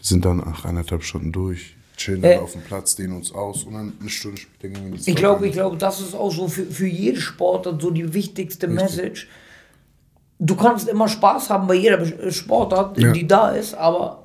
[0.00, 2.38] sind dann nach eineinhalb Stunden durch, chillen dann Äh.
[2.38, 5.10] auf dem Platz, dehnen uns aus und dann eine Stunde später gehen wir in die
[5.10, 8.66] Ich glaube, ich glaube, das ist auch so für, für jede Sportart so die wichtigste
[8.68, 9.28] Message.
[10.38, 13.12] Du kannst immer Spaß haben bei jeder Sportart, Ja.
[13.12, 14.21] die da ist, aber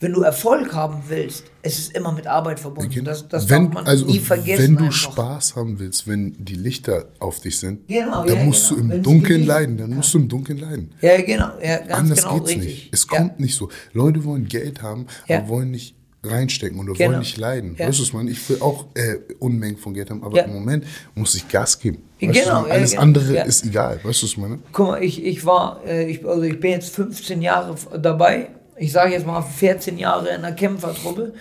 [0.00, 3.04] wenn du Erfolg haben willst, es ist immer mit Arbeit verbunden.
[3.04, 4.62] Das, das wenn, darf man also, nie vergessen.
[4.64, 5.12] wenn du einfach.
[5.12, 8.76] Spaß haben willst, wenn die Lichter auf dich sind, Genau, dann ja, musst genau.
[8.78, 9.76] du im Wenn's Dunkeln leiden.
[9.76, 10.90] Dann musst du im Dunkeln leiden.
[11.02, 12.64] Ja, genau, ja, ganz Anders genau, geht's richtig.
[12.66, 12.94] nicht.
[12.94, 13.18] Es ja.
[13.18, 13.68] kommt nicht so.
[13.92, 15.38] Leute wollen Geld haben, Ja.
[15.38, 17.10] aber wollen nicht reinstecken oder Genau.
[17.10, 17.76] wollen nicht leiden.
[17.78, 17.88] Ja.
[17.88, 20.44] Weißt du, was ich will auch äh, Unmengen von Geld haben, aber Ja.
[20.44, 20.84] im Moment
[21.14, 21.98] muss ich Gas geben.
[22.18, 23.02] Ja, Weißt du, genau, ja, Alles genau.
[23.02, 23.42] andere Ja.
[23.44, 23.96] ist egal.
[24.02, 24.58] Weißt du, was ich meine?
[24.72, 28.48] Guck mal, ich, ich war, äh, ich, also ich bin jetzt 15 Jahre dabei.
[28.80, 31.34] Ich sage jetzt mal 14 Jahre in der Kämpfertruppe.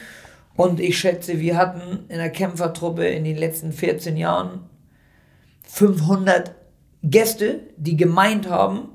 [0.58, 4.65] Und ich schätze, wir hatten in der Kämpfertruppe in den letzten 14 Jahren
[5.63, 6.54] 500
[7.02, 8.89] Gäste, die gemeint haben,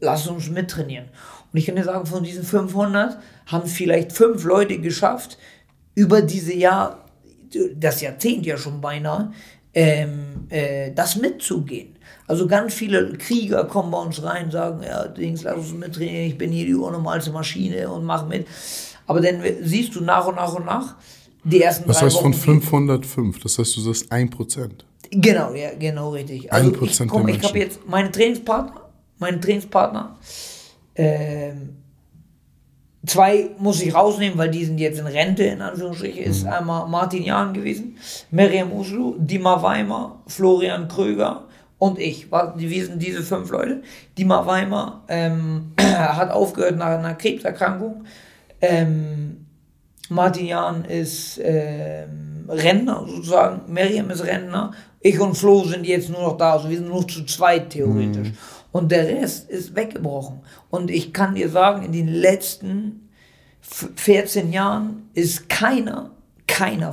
[0.00, 1.08] lass uns mittrainieren.
[1.52, 5.36] Und ich kann dir sagen, von diesen 500 haben vielleicht fünf Leute geschafft,
[5.94, 7.04] über diese Jahr,
[7.74, 9.32] das Jahrzehnt ja schon beinahe,
[9.74, 11.95] ähm, äh, das mitzugehen.
[12.26, 16.38] Also ganz viele Krieger kommen bei uns rein, sagen, ja, Dings, lass uns mittrainieren, ich
[16.38, 18.46] bin hier die unnormalste Maschine und mach mit.
[19.06, 20.96] Aber dann siehst du nach und nach und nach,
[21.44, 24.70] die ersten Das drei heißt Wochen, von 505, das heißt, du sagst 1%.
[25.12, 26.52] Genau, ja, genau richtig.
[26.52, 28.80] Also Ein ich, der ich habe jetzt meine Trainingspartner,
[29.18, 30.18] meine Trainingspartner,
[30.96, 31.76] ähm,
[33.06, 36.50] zwei muss ich rausnehmen, weil die sind jetzt in Rente, in Anführungsstrichen, ist Mhm.
[36.50, 37.96] einmal Martin Jahn gewesen,
[38.32, 41.45] Miriam Uslu, Dima Weimer, Florian Kröger
[41.78, 42.30] und ich.
[42.30, 43.82] Wir sind diese fünf Leute.
[44.16, 48.04] Dima Weimer ähm, hat aufgehört nach einer Krebserkrankung.
[48.60, 49.46] Ähm,
[50.08, 56.22] Martin Jahn ist ähm, Rentner sozusagen, Miriam ist Rentner, ich und Flo sind jetzt nur
[56.22, 58.28] noch da, also wir sind nur zu zweit theoretisch.
[58.72, 60.40] Und der Rest ist weggebrochen.
[60.70, 63.08] Und ich kann dir sagen, in den letzten
[63.62, 66.10] f- 14 Jahren ist keiner,
[66.46, 66.92] keiner,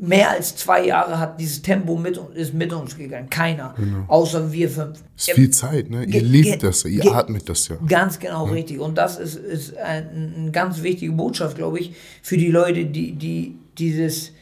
[0.00, 3.30] mehr als zwei Jahre hat dieses Tempo mit, ist mit uns gegangen.
[3.30, 3.74] Keiner.
[4.08, 4.98] Außer wir fünf.
[5.16, 6.04] Ist viel Zeit, ne?
[6.04, 7.76] Ihr lebt das ja, ihr atmet das ja.
[7.86, 8.80] Ganz genau richtig.
[8.80, 13.12] Und das ist, ist ein, eine ganz wichtige Botschaft, glaube ich, für die Leute, die,
[13.12, 14.32] die dieses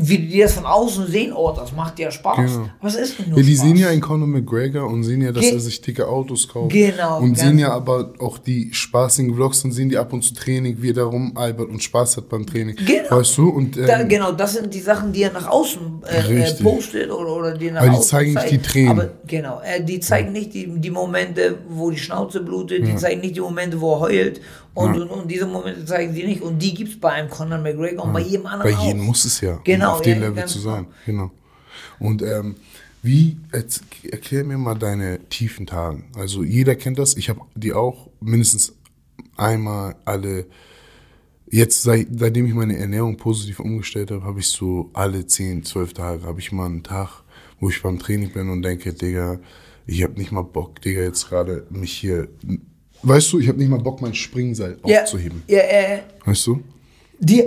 [0.00, 2.36] wie die das von außen sehen, oh, das macht ja Spaß.
[2.36, 2.68] Genau.
[2.80, 3.66] Was ist denn nur Ja, die Spaß?
[3.66, 6.72] sehen ja einen Conor McGregor und sehen ja, dass Ge- er sich dicke Autos kauft.
[6.72, 10.34] Genau, Und sehen ja aber auch die spaßigen Vlogs und sehen die ab und zu
[10.34, 12.76] Training, wie er da rumalbert und Spaß hat beim Training.
[12.76, 13.10] Genau.
[13.18, 13.48] Weißt du?
[13.48, 17.10] Und, ähm, Da, genau, das sind die Sachen, die er nach außen äh, äh, postet
[17.10, 18.52] oder, oder die nach Aber die zeigen nicht zeigt.
[18.52, 18.90] die Tränen.
[18.92, 23.20] Aber genau, äh, die zeigen nicht die, die Momente, wo die Schnauze blutet, die zeigen
[23.20, 24.40] nicht die Momente, wo er heult.
[24.78, 26.40] Und, und, und diese Momente zeigen sie nicht.
[26.40, 29.06] Und die gibt es bei einem Conor McGregor und bei jedem Bei anderen jedem auch.
[29.06, 30.86] muss es ja, Genau, um auf dem ja, Level zu sein.
[31.04, 31.32] Genau.
[31.98, 32.54] Und ähm,
[33.02, 36.04] wie, jetzt, erklär mir mal deine tiefen Tage.
[36.14, 38.74] Also jeder kennt das, ich habe die auch mindestens
[39.36, 40.46] einmal alle,
[41.50, 45.92] jetzt seit, seitdem ich meine Ernährung positiv umgestellt habe, habe ich so alle 10, 12
[45.92, 47.22] Tage, habe ich mal einen Tag,
[47.58, 49.40] wo ich beim Training bin und denke, Digga,
[49.86, 52.28] ich habe nicht mal Bock, Digga, jetzt gerade mich hier,
[53.02, 55.42] weißt du, ich habe nicht mal Bock, mein Springseil Ja, aufzuheben.
[55.46, 56.60] ja, äh, Weißt du?
[57.20, 57.40] Die,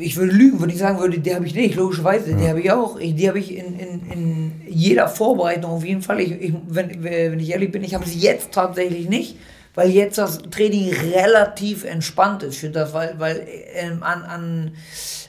[0.00, 2.70] ich würde lügen, wenn ich sagen würde, die habe ich nicht, logischerweise, die habe ich
[2.70, 2.98] auch.
[3.00, 6.20] Die habe ich in, in, in jeder Vorbereitung auf jeden Fall.
[6.20, 9.36] Ich, ich, wenn, wenn ich ehrlich bin, ich habe sie jetzt tatsächlich nicht,
[9.74, 14.70] weil jetzt das Training relativ entspannt ist für das, weil, weil ähm, an, an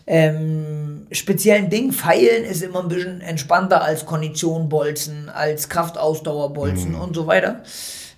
[0.05, 6.93] ähm, speziellen Dingen feilen ist immer ein bisschen entspannter als Kondition bolzen, als Kraftausdauer bolzen
[6.95, 7.63] und so weiter.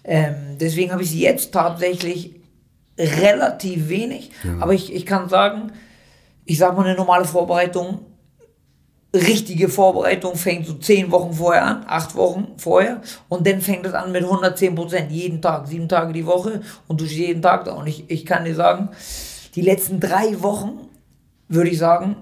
[0.09, 2.35] Ähm, deswegen habe ich sie jetzt tatsächlich
[2.97, 4.31] relativ wenig.
[4.59, 5.71] Aber ich, ich kann sagen,
[6.45, 7.99] ich sag mal, eine normale Vorbereitung,
[9.13, 13.01] richtige Vorbereitung fängt so zehn Wochen vorher an, acht Wochen vorher.
[13.29, 16.61] Und dann fängt es an mit 110 Prozent, jeden Tag, sieben Tage die Woche.
[16.87, 17.73] Und du stehst jeden Tag da.
[17.73, 18.89] Und ich, ich kann dir sagen,
[19.53, 20.87] die letzten drei Wochen,
[21.47, 22.15] würde ich sagen,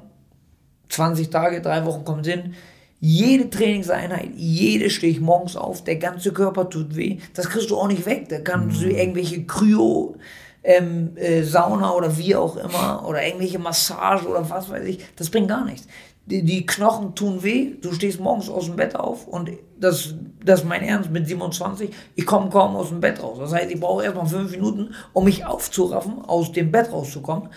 [0.89, 2.53] 20 Tage, drei Wochen kommen hin.
[2.99, 7.17] Jede Trainingseinheit, jede stehe ich morgens auf, der ganze Körper tut weh.
[7.35, 8.27] Das kriegst du auch nicht weg.
[8.29, 10.15] Da kannst du irgendwelche Kryo,
[10.63, 14.99] ähm, äh, Sauna oder wie auch immer oder irgendwelche Massage oder was weiß ich.
[15.15, 15.87] Das bringt gar nichts.
[16.25, 17.75] Die, die Knochen tun weh.
[17.79, 21.91] Du stehst morgens aus dem Bett auf und das, das ist mein Ernst mit 27.
[22.15, 23.37] Ich komme kaum aus dem Bett raus.
[23.39, 27.49] Das heißt, ich brauche erstmal fünf Minuten, um mich aufzuraffen, aus dem Bett rauszukommen.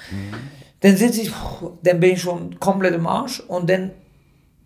[0.80, 1.32] Dann sitze ich,
[1.82, 3.90] dann bin ich schon komplett im Arsch und dann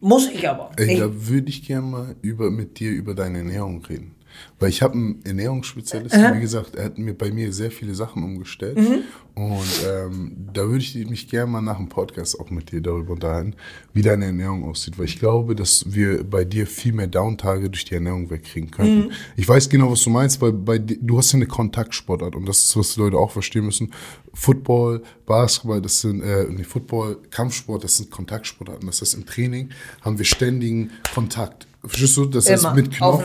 [0.04, 0.70] muss ich aber.
[0.76, 4.13] Ey, da würde ich gerne mal über, mit dir über deine Ernährung reden.
[4.58, 8.22] Weil ich habe einen Ernährungsspezialisten, wie gesagt, er hat mir bei mir sehr viele Sachen
[8.22, 8.78] umgestellt.
[8.78, 9.02] Mhm.
[9.34, 13.14] Und ähm, da würde ich mich gerne mal nach dem Podcast auch mit dir darüber
[13.14, 13.54] unterhalten,
[13.92, 14.96] wie deine Ernährung aussieht.
[14.96, 19.06] Weil ich glaube, dass wir bei dir viel mehr Downtage durch die Ernährung wegkriegen könnten.
[19.06, 19.10] Mhm.
[19.36, 22.46] Ich weiß genau, was du meinst, weil bei di- du hast ja eine Kontaktsportart und
[22.48, 23.92] das ist, was die Leute auch verstehen müssen.
[24.32, 28.86] Football, Basketball, das sind, äh, nee, Football, Kampfsport, das sind Kontaktsportarten.
[28.86, 29.70] Das heißt, im Training
[30.02, 31.66] haben wir ständigen Kontakt.
[31.86, 32.24] Verstehst du?
[32.26, 33.24] Das heißt, Immer mit Knochen,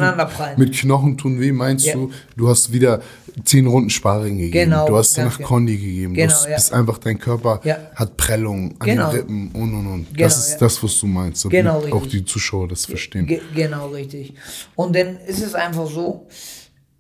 [0.58, 1.94] mit Knochen tun weh, meinst Ja.
[1.94, 3.02] du, du hast wieder
[3.46, 4.70] zehn Runden Sparring gegeben.
[4.72, 5.48] Genau, du hast danach genau.
[5.50, 6.14] Kondi gegeben.
[6.14, 6.56] Genau, du hast, ja.
[6.56, 7.78] bist einfach, dein Körper Ja.
[7.96, 9.10] hat Prellung an Genau.
[9.12, 10.08] den Rippen und und und.
[10.14, 10.58] Genau, das ist ja.
[10.60, 12.12] das, was du meinst, damit Genau, auch richtig.
[12.12, 13.28] die Zuschauer das verstehen.
[13.28, 14.34] Ge genau, richtig.
[14.76, 16.28] Und dann ist es einfach so,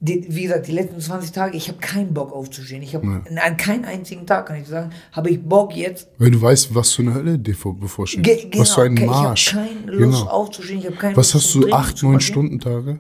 [0.02, 2.82] die, wie gesagt, die letzten 20 Tage, ich habe keinen Bock aufzustehen.
[2.82, 6.08] Ich habe an keinen einzigen Tag, kann ich sagen, habe ich Bock jetzt.
[6.18, 8.24] Weil du weißt, was für eine Hölle dir vor- bevorsteht.
[8.24, 9.48] Ge genau, was für ein ke- Marsch.
[9.48, 10.32] Ich habe keine Lust Genau.
[10.32, 10.80] aufzustehen.
[10.80, 12.22] Ich habe keine Was Lust hast du, acht, neun.
[12.22, 13.00] Stunden Tage?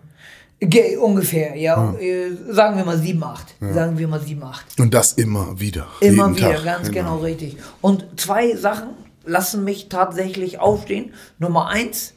[0.59, 1.93] Ge ungefähr, ja.
[1.93, 3.55] Äh, sagen wir mal sieben, acht.
[3.61, 4.65] Sagen wir mal sieben, acht.
[4.77, 5.87] Und das immer wieder.
[6.01, 6.63] Immer wieder, Tag.
[6.65, 7.19] ganz genau.
[7.19, 7.55] richtig.
[7.79, 8.89] Und zwei Sachen
[9.23, 11.13] lassen mich tatsächlich aufstehen.
[11.37, 12.13] Nummer eins,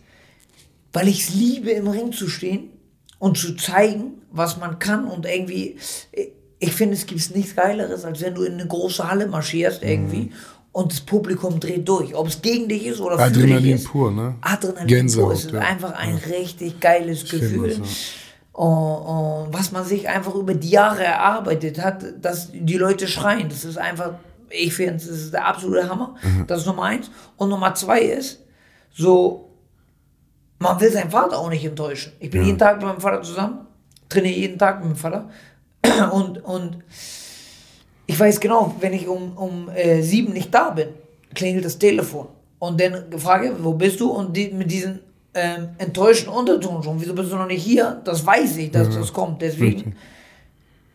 [0.92, 2.64] weil ich es liebe, im Ring zu stehen
[3.22, 5.76] und zu zeigen, was man kann und irgendwie,
[6.58, 10.32] ich finde, es gibt nichts Geileres, als wenn du in eine große Halle marschierst irgendwie
[10.72, 12.16] und das Publikum dreht durch.
[12.16, 13.84] Ob es gegen dich ist oder für dich Adrenalin ist.
[13.84, 14.34] pur, ne?
[14.40, 15.32] Adrenalin Gänsehaut, pur.
[15.34, 15.60] Es ist ja.
[15.60, 17.70] einfach ein richtig geiles Gefühl.
[17.70, 17.78] ja.
[18.54, 23.48] Und, und was man sich einfach über die Jahre erarbeitet hat, dass die Leute schreien.
[23.48, 24.14] Das ist einfach,
[24.50, 26.16] ich finde, das ist der absolute Hammer.
[26.24, 26.48] Mhm.
[26.48, 27.08] Das ist Nummer eins.
[27.36, 28.40] Und Nummer zwei ist,
[28.92, 29.51] so,
[30.62, 32.12] man will seinen Vater auch nicht enttäuschen.
[32.20, 33.66] Ich bin jeden Tag mit meinem Vater zusammen,
[34.08, 35.28] trainiere jeden Tag mit meinem Vater.
[36.12, 36.78] Und, und
[38.06, 40.88] ich weiß genau, wenn ich um, um äh, sieben nicht da bin,
[41.34, 42.28] klingelt das Telefon.
[42.60, 44.10] Und dann frage, wo bist du?
[44.10, 45.00] Und die, mit diesen
[45.34, 48.00] ähm, enttäuschten Unterton schon, wieso bist du noch nicht hier?
[48.04, 49.42] Das weiß ich, dass das kommt.
[49.42, 49.96] Deswegen,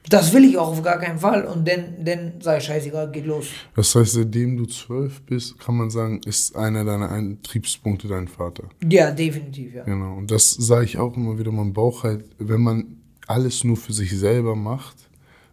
[0.09, 1.45] das will ich auch auf gar keinen Fall.
[1.45, 3.47] Und dann, dann sage ich, scheißegal, geht los.
[3.75, 8.63] Das heißt, seitdem du zwölf bist, kann man sagen, ist einer deiner Antriebspunkte dein Vater.
[8.89, 9.83] Ja, definitiv, ja.
[9.83, 10.15] Genau.
[10.15, 13.93] Und das sage ich auch immer wieder, man braucht halt, wenn man alles nur für
[13.93, 14.95] sich selber macht,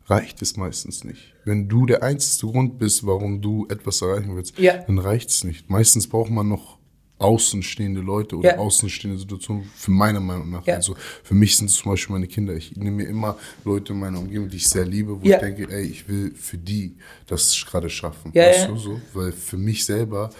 [0.06, 1.34] reicht es meistens nicht.
[1.44, 4.78] Wenn du der einzige Grund bist, warum du etwas erreichen willst, Ja.
[4.78, 5.68] dann reicht es nicht.
[5.70, 6.78] Meistens braucht man noch
[7.18, 8.58] außenstehende Leute oder Ja.
[8.58, 10.66] außenstehende Situationen, für meiner Meinung nach.
[10.66, 10.74] Ja.
[10.74, 12.54] Also für mich sind es zum Beispiel meine Kinder.
[12.54, 15.36] Ich nehme mir immer Leute in meiner Umgebung, die ich sehr liebe, wo Ja.
[15.36, 16.96] ich denke, ey, ich will für die
[17.26, 18.32] das gerade schaffen.
[18.34, 19.00] Ja, weißt du so?
[19.12, 20.30] Weil für mich selber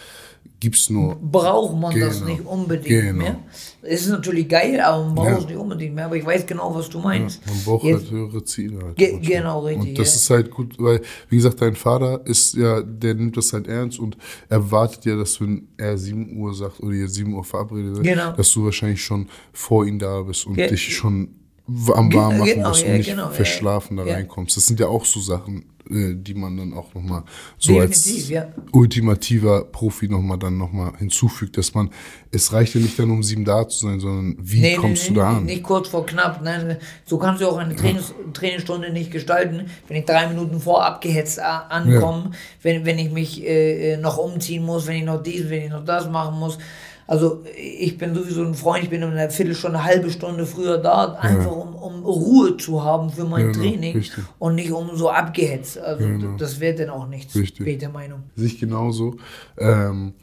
[0.61, 1.17] gibt's nur.
[1.17, 2.31] braucht man das Genau.
[2.33, 3.19] nicht unbedingt Genau.
[3.23, 3.39] mehr.
[3.83, 5.39] Es ist natürlich geil, aber man braucht Ja.
[5.39, 6.07] es nicht unbedingt mehr.
[6.07, 7.45] Aber ich weiß genau, was du meinst.
[7.47, 8.79] Man braucht Jetzt- halt höhere Ziele.
[8.83, 9.33] Halt Ge- manchmal.
[9.37, 10.17] genau, richtig, Und das ja.
[10.17, 13.99] ist halt gut, weil, wie gesagt, dein Vater ist ja, der nimmt das halt ernst
[13.99, 14.17] und
[14.49, 18.33] erwartet ja, dass wenn er 7 Uhr sagt oder ihr 7 Uhr verabredet seid, Genau.
[18.33, 21.29] dass du wahrscheinlich schon vor ihm da bist und Ge- dich schon
[21.67, 24.15] am warm machen genau, musst ja, und nicht genau, ja, verschlafen da ja.
[24.15, 24.57] reinkommst.
[24.57, 27.25] Das sind ja auch so Sachen, die man dann auch nochmal
[27.59, 28.47] so Definitiv, als ja.
[28.73, 31.91] ultimativer Profi nochmal dann nochmal hinzufügt, dass man,
[32.31, 35.37] es reicht ja nicht dann um sieben da zu sein, sondern wie kommst du da
[35.37, 35.45] an?
[35.45, 36.41] Nicht kurz vor knapp.
[36.43, 40.85] Nein, so kannst du auch eine Trainings Trainingsstunde nicht gestalten, wenn ich drei Minuten vor
[40.85, 42.31] abgehetzt a- ankomme,
[42.63, 45.71] wenn, wenn ich mich äh, äh, noch umziehen muss, wenn ich noch dies, wenn ich
[45.71, 46.59] noch das machen muss.
[47.07, 50.79] Also ich bin sowieso ein Freund, ich bin in einer Viertelstunde, eine halbe Stunde früher
[50.79, 54.25] da, einfach um, um Ruhe zu haben für mein Genau, Training richtig.
[54.39, 55.79] und nicht um so abgehetzt.
[55.79, 56.37] Also Genau.
[56.39, 57.59] das wäre dann auch nichts, Richtig.
[57.65, 58.23] bin ich der Meinung.
[58.37, 59.17] Sich genauso.
[59.59, 60.15] Ähm,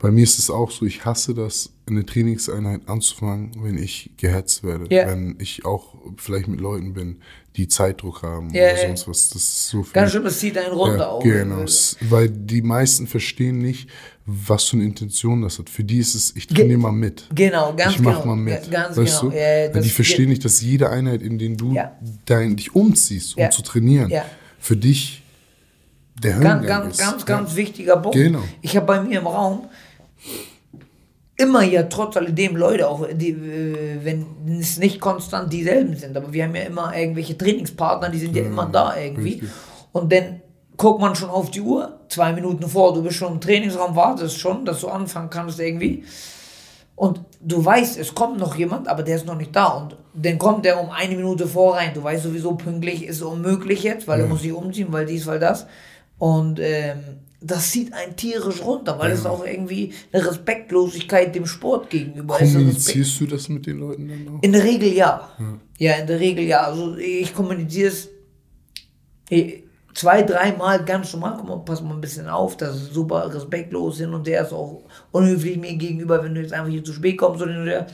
[0.00, 4.64] bei mir ist es auch so, ich hasse das, eine Trainingseinheit anzufangen, wenn ich gehetzt
[4.64, 4.86] werde.
[4.94, 5.06] Ja.
[5.08, 7.20] Wenn ich auch vielleicht mit Leuten bin,
[7.56, 9.28] die Zeitdruck haben Ja, oder sonst was.
[9.30, 9.92] Das ist so viel.
[9.92, 11.22] Ganz schön, das zieht einen runter ja, auch.
[11.22, 13.88] Genau, Es- weil die meisten verstehen nicht,
[14.24, 15.68] was für eine Intention das hat.
[15.68, 17.24] Für die ist es, ich Ge- trainiere mal mit.
[17.34, 18.36] Genau, ganz ich mach genau.
[18.36, 18.64] mal mit.
[18.66, 19.32] Ja, ganz weißt genau.
[19.32, 19.36] Du?
[19.38, 21.76] Ja, die verstehen nicht, dass jede Einheit, in der du
[22.26, 24.12] dein, dich umziehst, um zu trainieren,
[24.60, 25.22] für dich
[26.22, 27.00] der Ganz, Höllengang ganz, ist.
[27.04, 28.16] ganz, ganz wichtiger Punkt.
[28.16, 28.44] Genau.
[28.62, 29.66] Ich habe bei mir im Raum
[31.36, 34.26] immer ja trotz alledem Leute, auch die, äh, wenn
[34.60, 38.44] es nicht konstant dieselben sind, aber wir haben ja immer irgendwelche Trainingspartner, die sind ja,
[38.44, 39.32] immer da irgendwie.
[39.32, 39.50] richtig.
[39.92, 40.42] Und dann
[40.76, 44.38] guckt man schon auf die Uhr, zwei Minuten vor, du bist schon im Trainingsraum, wartest
[44.38, 46.04] schon, dass du anfangen kannst irgendwie.
[46.96, 49.68] Und du weißt, es kommt noch jemand, aber der ist noch nicht da.
[49.68, 51.92] Und dann kommt der um eine Minute vor rein.
[51.94, 55.38] Du weißt sowieso, pünktlich ist unmöglich jetzt, weil er muss sich umziehen, weil dies, weil
[55.38, 55.66] das.
[56.18, 56.98] Und ähm,
[57.42, 62.42] das zieht einen tierisch runter, weil es auch irgendwie eine Respektlosigkeit dem Sport gegenüber ist.
[62.54, 64.42] Respekt- Kommunizierst du das mit den Leuten dann auch?
[64.42, 65.30] in der Regel ja.
[65.78, 66.60] Ja, in der Regel ja.
[66.64, 68.08] Also ich kommuniziere es
[69.30, 69.62] eh,
[69.94, 71.34] zwei, dreimal ganz normal.
[71.38, 74.52] Guck mal, pass mal ein bisschen auf, das ist super respektlos hin und der ist
[74.52, 77.68] auch unhöflich mir gegenüber, wenn du jetzt einfach hier zu spät kommst oder hin und
[77.68, 77.86] her.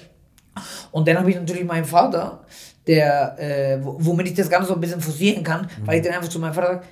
[0.90, 2.44] Und dann habe ich natürlich meinen Vater,
[2.86, 6.14] der, äh, wo- womit ich das Ganze so ein bisschen forcieren kann, weil ich dann
[6.14, 6.86] einfach zu meinem Vater sage,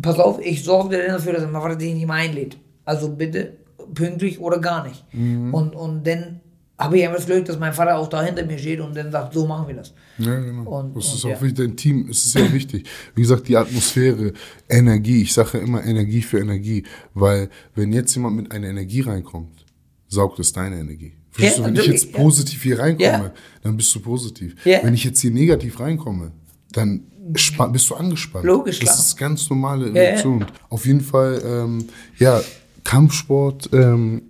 [0.00, 2.56] pass auf, ich sorge dir dafür, dass mein Vater dich nicht mehr einlädt.
[2.84, 3.56] Also bitte
[3.94, 5.04] pünktlich oder gar nicht.
[5.12, 6.40] Und, und dann
[6.78, 9.12] habe ich einfach das Glück, dass mein Vater auch da hinter mir steht und dann
[9.12, 9.94] sagt, so machen wir das.
[10.18, 10.62] Ja, genau.
[10.80, 11.36] Und- das und ist ja.
[11.36, 12.86] auch wichtig, dein Team, es ist ja wichtig.
[13.14, 14.32] Wie gesagt, die Atmosphäre,
[14.68, 15.22] Energie.
[15.22, 19.64] Ich sage ja immer Energie für Energie, weil wenn jetzt jemand mit einer Energie reinkommt,
[20.08, 21.12] saugt es deine Energie.
[21.30, 22.18] Verstehst Ja, du, wenn ich jetzt ja.
[22.18, 23.32] positiv hier reinkomme, Ja.
[23.62, 24.54] dann bist du positiv.
[24.64, 24.80] Ja.
[24.82, 26.32] Wenn ich jetzt hier negativ reinkomme,
[26.72, 28.44] dann bist du angespannt.
[28.44, 28.98] Logisch, Das klar.
[28.98, 30.00] ist ganz normale Ja, ja.
[30.10, 30.46] Reaktion.
[30.68, 31.84] Auf jeden Fall, ähm,
[32.18, 32.40] ja,
[32.84, 34.22] Kampfsport ähm,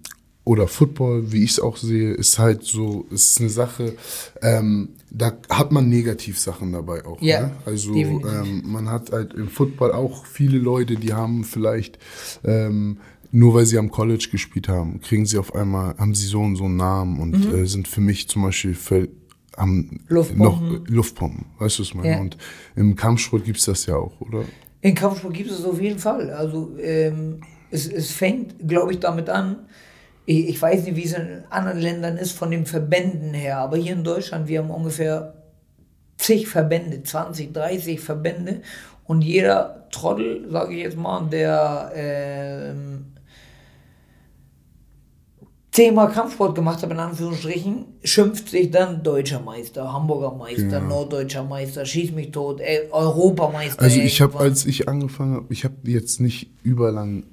[0.44, 3.94] oder Football, wie ich es auch sehe, ist halt so, ist eine Sache,
[4.42, 7.20] ähm, da hat man Negativsachen dabei auch.
[7.22, 7.50] Ja, ne?
[7.66, 11.98] Also ähm, man hat halt im Football auch viele Leute, die haben vielleicht
[12.44, 12.98] ähm,
[13.32, 16.54] nur weil sie am College gespielt haben, kriegen sie auf einmal, haben sie so und
[16.56, 17.54] so einen Namen und Mhm.
[17.54, 18.74] äh, sind für mich zum Beispiel
[19.56, 20.44] haben Luftpumpen.
[20.44, 22.10] noch äh, Luftpumpen, weißt du was ich meine?
[22.10, 22.20] Ja.
[22.20, 22.36] Und
[22.76, 24.44] im Kampfsport gibt's das ja auch, oder?
[24.80, 26.30] In Kampfsport gibt es auf jeden Fall.
[26.30, 27.40] Also ähm,
[27.70, 29.66] es, es fängt, glaube ich, damit an.
[30.26, 33.76] Ich, ich weiß nicht, wie es in anderen Ländern ist von den Verbänden her, aber
[33.76, 35.34] hier in Deutschland, wir haben ungefähr
[36.16, 38.62] zig Verbände, 20, 30 Verbände
[39.04, 43.13] und jeder Trottel, sage ich jetzt mal, der ähm,
[45.74, 51.00] zehnmal Kampfsport gemacht hat, in Anführungsstrichen, schimpft sich dann Deutscher Meister, Hamburger Meister, Genau.
[51.00, 53.82] Norddeutscher Meister, schieß mich tot, äh, Europameister.
[53.82, 57.24] Also ich habe, als ich angefangen habe, ich habe jetzt nicht überlang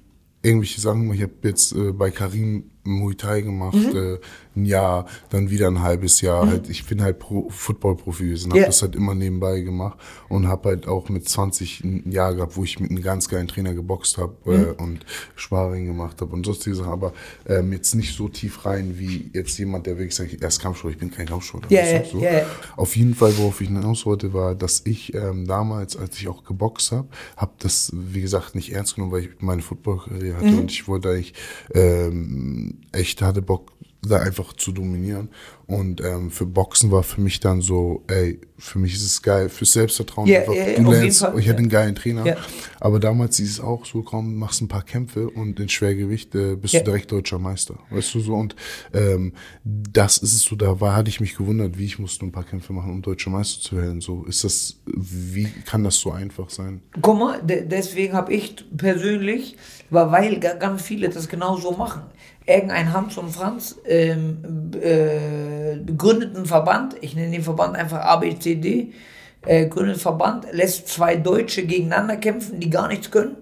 [0.41, 1.17] irgendwelche Sachen gemacht.
[1.17, 3.95] Ich habe jetzt äh, bei Karim Muay Thai gemacht, Mhm.
[3.97, 4.17] äh,
[4.55, 6.47] ein Jahr, dann wieder ein halbes Jahr.
[6.47, 8.65] Halt, ich bin halt Pro Football-Profi gewesen, habe Ja.
[8.67, 9.97] das halt immer nebenbei gemacht
[10.29, 13.47] und habe halt auch mit 20 ein Jahr gehabt, wo ich mit einem ganz geilen
[13.47, 14.51] Trainer geboxt habe Mhm.
[14.53, 17.13] äh, und Sparring gemacht habe und sonstige Sachen, aber
[17.47, 20.93] ähm, jetzt nicht so tief rein wie jetzt jemand, der wirklich sagt, er ist Kampfsport,
[20.93, 22.45] ich bin kein weißt du, ja, ja.
[22.75, 26.43] auf jeden Fall, worauf ich hinaus wollte, war, dass ich ähm, damals, als ich auch
[26.43, 30.71] geboxt habe, habe das, wie gesagt, nicht ernst genommen, weil ich meine Football-Karriere hatte und
[30.71, 31.33] ich wollte eigentlich
[31.73, 35.29] ähm, echt hatte Bock da einfach zu dominieren.
[35.71, 39.47] Und ähm, für Boxen war für mich dann so, ey, für mich ist es geil,
[39.49, 40.53] fürs Selbstvertrauen Ja, einfach.
[40.53, 42.35] ja, du lernst, ich hatte einen geilen Trainer, Ja.
[42.79, 46.55] aber damals hieß es auch so, komm, machst ein paar Kämpfe und in Schwergewicht äh,
[46.57, 46.81] bist Ja.
[46.81, 48.33] du direkt deutscher Meister, weißt du so.
[48.35, 48.55] Und
[48.93, 52.31] ähm, das ist es so, da war, hatte ich mich gewundert, wie ich musste ein
[52.31, 54.01] paar Kämpfe machen, um deutscher Meister zu werden.
[54.01, 56.81] So ist das, wie kann das so einfach sein?
[57.01, 59.55] Guck mal, de deswegen habe ich persönlich,
[59.89, 62.01] weil, weil ga- ganz viele das genau so machen.
[62.45, 65.60] Irgendein Hans und Franz ähm, äh,
[65.97, 68.93] gründet einen Verband, ich nenne den Verband einfach ABCD,
[69.45, 73.37] äh, gründet Verband, lässt zwei Deutsche gegeneinander kämpfen, die gar nichts können.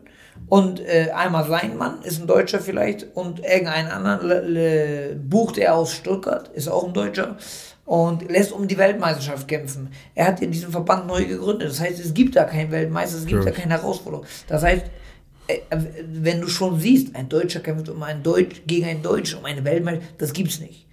[0.48, 5.94] Und äh, einmal sein Mann, ist ein Deutscher vielleicht, und irgendeinen anderen bucht er aus
[5.94, 7.38] Stuttgart, ist auch ein Deutscher,
[7.86, 9.90] und lässt um die Weltmeisterschaft kämpfen.
[10.16, 11.70] Er hat ja diesen Verband neu gegründet.
[11.70, 13.52] Das heißt, es gibt da keinen Weltmeister, es gibt Ja.
[13.52, 14.26] da keine Herausforderung.
[14.48, 14.86] Das heißt,
[15.48, 15.58] äh,
[16.14, 19.64] wenn du schon siehst, ein Deutscher kämpft um einen Deutsch, gegen einen Deutschen um eine
[19.64, 20.86] Weltmeisterschaft, das gibt's nicht.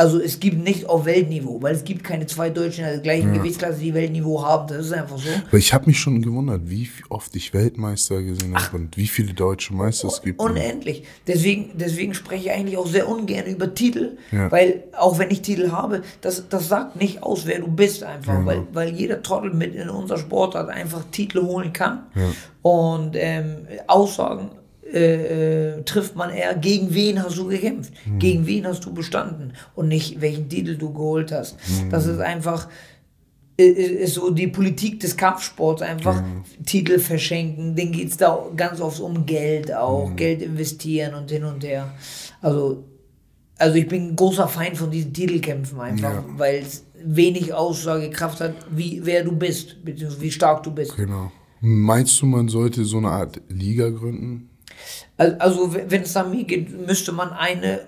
[0.00, 3.34] Also es gibt nicht auf Weltniveau, weil es gibt keine zwei Deutschen in der gleichen
[3.34, 4.66] Gewichtsklasse, die Weltniveau haben.
[4.66, 5.28] Das ist einfach so.
[5.50, 9.34] Weil ich habe mich schon gewundert, wie oft ich Weltmeister gesehen habe und wie viele
[9.34, 10.40] deutsche Meister es gibt.
[10.40, 11.02] Unendlich.
[11.26, 14.50] Deswegen, deswegen spreche ich eigentlich auch sehr ungern über Titel, Ja.
[14.50, 18.36] weil auch wenn ich Titel habe, das, das sagt nicht aus, wer du bist einfach,
[18.36, 18.46] Genau.
[18.46, 22.04] weil, weil jeder Trottel mit in unserer Sportart einfach Titel holen kann
[22.62, 24.48] und ähm, Aussagen
[24.92, 28.18] äh, äh, trifft man eher, gegen wen hast du gekämpft, Mhm.
[28.18, 31.56] gegen wen hast du bestanden und nicht welchen Titel du geholt hast.
[31.90, 32.12] Das Mhm.
[32.14, 32.68] ist einfach
[33.60, 36.22] i- i- ist so die Politik des Kampfsports einfach
[36.66, 40.16] Titel verschenken, denen geht es da ganz oft um Geld auch, Mhm.
[40.16, 41.92] Geld investieren und hin und her.
[42.40, 42.84] Also,
[43.58, 46.24] also ich bin ein großer Feind von diesen Titelkämpfen einfach, Ja.
[46.36, 50.96] weil es wenig Aussagekraft hat, wie wer du bist, beziehungsweise wie stark du bist.
[50.96, 51.30] Genau.
[51.62, 54.49] Meinst du, man sollte so eine Art Liga gründen?
[55.16, 57.84] Also, wenn es an mir geht, müsste man eine äh,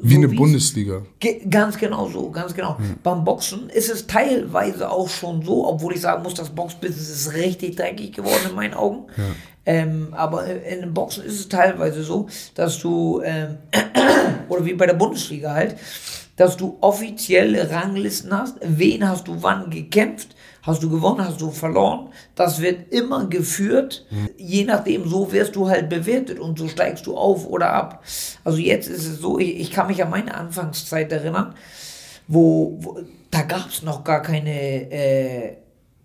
[0.00, 1.02] Wie so eine es- Bundesliga.
[1.50, 2.78] Ganz genau so, ganz genau.
[3.02, 7.34] Beim Boxen ist es teilweise auch schon so, obwohl ich sagen muss, das Boxbusiness ist
[7.34, 9.04] richtig dreckig geworden in meinen Augen.
[9.66, 13.58] Ähm, aber in dem Boxen ist es teilweise so, dass du, ähm,
[14.48, 15.76] oder wie bei der Bundesliga halt,
[16.36, 21.50] dass du offizielle Ranglisten hast, wen hast du wann gekämpft, hast du gewonnen, hast du
[21.50, 22.08] verloren.
[22.34, 24.06] Das wird immer geführt,
[24.38, 28.04] je nachdem, so wirst du halt bewertet und so steigst du auf oder ab.
[28.44, 31.54] Also jetzt ist es so, ich, ich kann mich an meine Anfangszeit erinnern,
[32.28, 35.56] wo, wo da gab es noch gar keine, äh,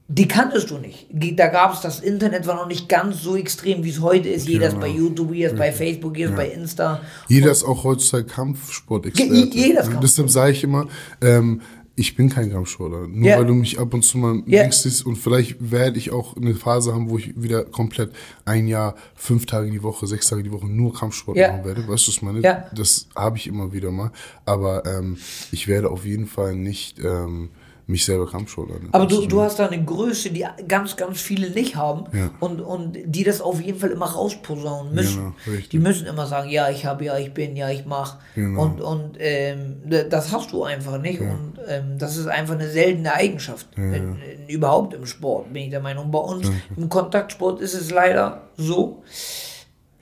[0.10, 1.06] die kanntest du nicht.
[1.12, 4.48] Da gab es, das Internet war noch nicht ganz so extrem, wie es heute ist.
[4.48, 7.02] Jeder ist bei YouTube, jeder ist bei Facebook, jeder ist bei Insta.
[7.28, 9.34] Jeder ist auch heutzutage Kampfsportexperte.
[9.34, 10.88] Je- jeder ist Und Deshalb sage ich immer,
[11.22, 11.62] ähm,
[12.00, 13.08] ich bin kein Kampfsportler.
[13.08, 13.40] Nur Ja.
[13.40, 16.94] weil du mich ab und zu mal siehst und vielleicht werde ich auch eine Phase
[16.94, 18.12] haben, wo ich wieder komplett
[18.46, 21.52] ein Jahr, fünf Tage die Woche, sechs Tage die Woche nur Kampfsport Ja.
[21.54, 21.88] machen werde.
[21.88, 22.40] Weißt du, was meine?
[22.42, 22.66] Ja.
[22.74, 24.12] Das habe ich immer wieder mal.
[24.46, 25.18] Aber ähm,
[25.52, 27.50] ich werde auf jeden Fall nicht ähm,
[27.88, 28.76] mich selber Kampfsportler.
[28.92, 32.30] Aber du, du hast da eine Größe, die ganz, ganz viele nicht haben Ja.
[32.42, 35.34] und, und die das auf jeden Fall immer rausposaunen müssen.
[35.46, 38.20] Genau, die müssen immer sagen, ja, ich habe, ja, ich bin, ja, ich mache.
[38.36, 38.64] Genau.
[38.64, 39.78] Und, und ähm,
[40.10, 41.22] das hast du einfach nicht.
[41.22, 43.68] Und ähm, das ist einfach eine seltene Eigenschaft.
[43.78, 46.12] In, in, überhaupt im Sport, bin ich der Meinung.
[46.12, 49.02] Bei uns im Kontaktsport ist es leider so.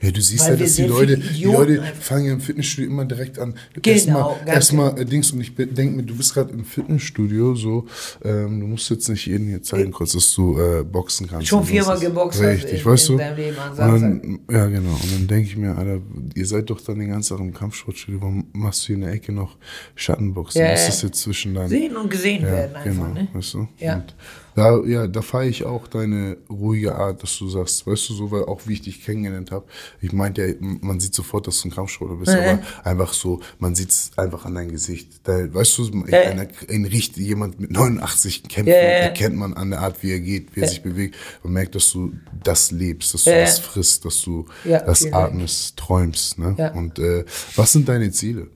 [0.02, 3.06] Ja, du siehst ja, wir dass die Leute, die Leute fangen ja im Fitnessstudio immer
[3.06, 3.54] direkt an.
[3.80, 7.54] Genau, erstmal, ganz erstmal äh, Dings und ich denke mir, du bist gerade im Fitnessstudio,
[7.54, 7.86] so,
[8.22, 11.48] ähm, du musst jetzt nicht jedem hier zeigen, kurz, dass du äh, boxen kannst.
[11.48, 13.24] Schon viermal geboxt Richtig, in- weißt in du?
[13.36, 14.90] Leben dann, ja, genau.
[14.92, 16.00] Und dann denke ich mir, Alter,
[16.34, 19.12] ihr seid doch dann den ganzen Tag im Kampfsportstudio, warum machst du hier in der
[19.12, 19.56] Ecke noch
[19.94, 20.60] Schattenboxen?
[20.60, 22.84] Ja, Was ist jetzt zwischen deinen Sehen und gesehen ja, werden einfach.
[22.90, 23.28] genau, Ne?
[23.32, 23.68] weißt du?
[23.78, 23.94] Ja.
[23.96, 24.14] Und
[24.56, 28.30] da, ja, da feiere ich auch deine ruhige Art, dass du sagst, weißt du, so,
[28.30, 29.66] weil auch wie ich dich kennengelernt habe,
[30.00, 32.38] ich meinte ja, man sieht sofort, dass du ein Kampfsportler bist, Mhm.
[32.40, 35.08] aber einfach so, man sieht es einfach an deinem Gesicht.
[35.24, 36.20] Da, weißt du, ja.
[36.20, 38.88] einer, ein richtig, jemand mit 89 Kämpfen Ja, ja, ja.
[39.04, 41.16] erkennt man an der Art, wie er geht, wie er sich bewegt.
[41.42, 45.76] Man merkt, dass du das lebst, dass du das frisst, dass du Ja, das atmest,
[45.76, 46.38] träumst.
[46.38, 46.54] Ne?
[46.58, 46.72] Ja.
[46.72, 47.24] Und äh,
[47.56, 48.48] was sind deine Ziele?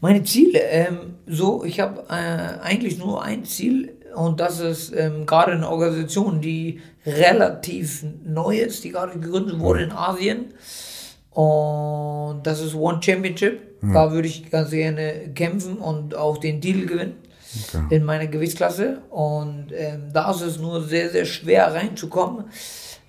[0.00, 5.26] Meine Ziele, ähm, so, ich habe äh, eigentlich nur ein Ziel und das ist ähm,
[5.26, 10.54] gerade eine Organisation, die relativ neu ist, die gerade gegründet wurde in Asien.
[11.30, 13.60] Und das ist One Championship.
[13.92, 17.16] Da würde ich ganz gerne kämpfen und auch den Titel gewinnen
[17.68, 17.94] Okay.
[17.94, 19.02] in meiner Gewichtsklasse.
[19.10, 22.46] Und ähm, da ist es nur sehr, sehr schwer reinzukommen,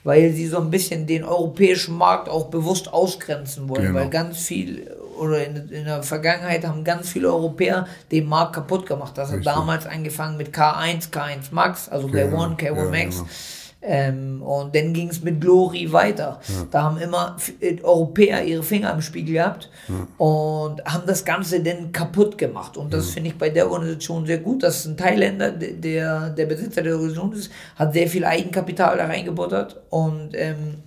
[0.04, 3.88] weil sie so ein bisschen den europäischen Markt auch bewusst ausgrenzen wollen.
[3.88, 4.00] Genau.
[4.00, 8.86] Weil ganz viel, oder in, in der Vergangenheit haben ganz viele Europäer den Markt kaputt
[8.86, 9.18] gemacht.
[9.18, 9.54] Das hat Richtig.
[9.54, 12.38] damals angefangen mit K1, K1 Max, also Genau.
[12.46, 13.16] K1, K1 Ja, Max.
[13.18, 13.28] genau.
[13.88, 16.40] Ähm, und dann ging es mit Glory weiter.
[16.48, 16.66] Ja.
[16.72, 19.70] Da haben immer äh, Europäer ihre Finger im Spiegel gehabt
[20.18, 22.78] und haben das Ganze dann kaputt gemacht.
[22.78, 24.64] Und das finde ich bei der Organisation sehr gut.
[24.64, 28.98] Das ist ein Thailänder, der, der, der Besitzer der Organisation ist, hat sehr viel Eigenkapital
[28.98, 30.78] da reingebuttert und ähm,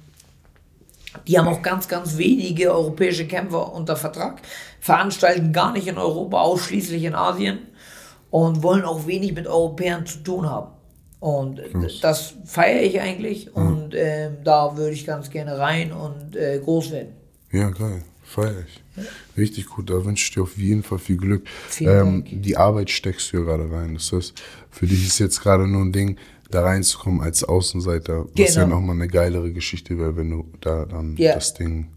[1.26, 4.40] die haben auch ganz, ganz wenige europäische Kämpfer unter Vertrag,
[4.80, 7.58] veranstalten gar nicht in Europa, ausschließlich in Asien
[8.30, 10.72] und wollen auch wenig mit Europäern zu tun haben.
[11.20, 11.60] Und
[12.00, 16.92] das feiere ich eigentlich und ähm, da würde ich ganz gerne rein und äh, groß
[16.92, 17.14] werden.
[17.50, 18.02] Ja, geil.
[18.22, 19.04] Feier ich.
[19.38, 19.88] Richtig gut.
[19.88, 21.46] Da wünsche ich dir auf jeden Fall viel Glück.
[21.68, 22.42] Vielen Ähm, Dank.
[22.42, 23.94] die Arbeit steckst du ja gerade rein.
[23.94, 24.34] Das heißt,
[24.70, 26.18] für dich ist jetzt gerade nur ein Ding,
[26.50, 28.76] da reinzukommen als Außenseiter, was ja Genau.
[28.76, 31.34] nochmal eine geilere Geschichte wäre, wenn du da dann Ja.
[31.34, 31.88] das Ding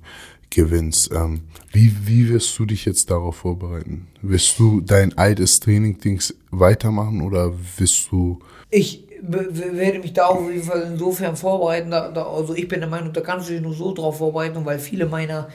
[0.49, 1.12] gewinnst.
[1.14, 1.41] Ähm,
[1.72, 4.08] wie, wie wirst du dich jetzt darauf vorbereiten?
[4.22, 8.39] Wirst du dein altes Training-Dings weitermachen oder wirst du
[8.70, 11.91] Ich werde mich da auf jeden Fall insofern vorbereiten.
[11.91, 14.66] Da, da, also ich bin der Meinung, da kannst du dich nur so drauf vorbereiten,
[14.66, 15.47] weil viele meiner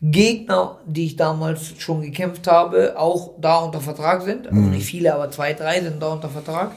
[0.00, 4.46] Gegner, die ich damals schon gekämpft habe, auch da unter Vertrag sind.
[4.46, 6.72] Also nicht viele, aber zwei, drei sind da unter Vertrag.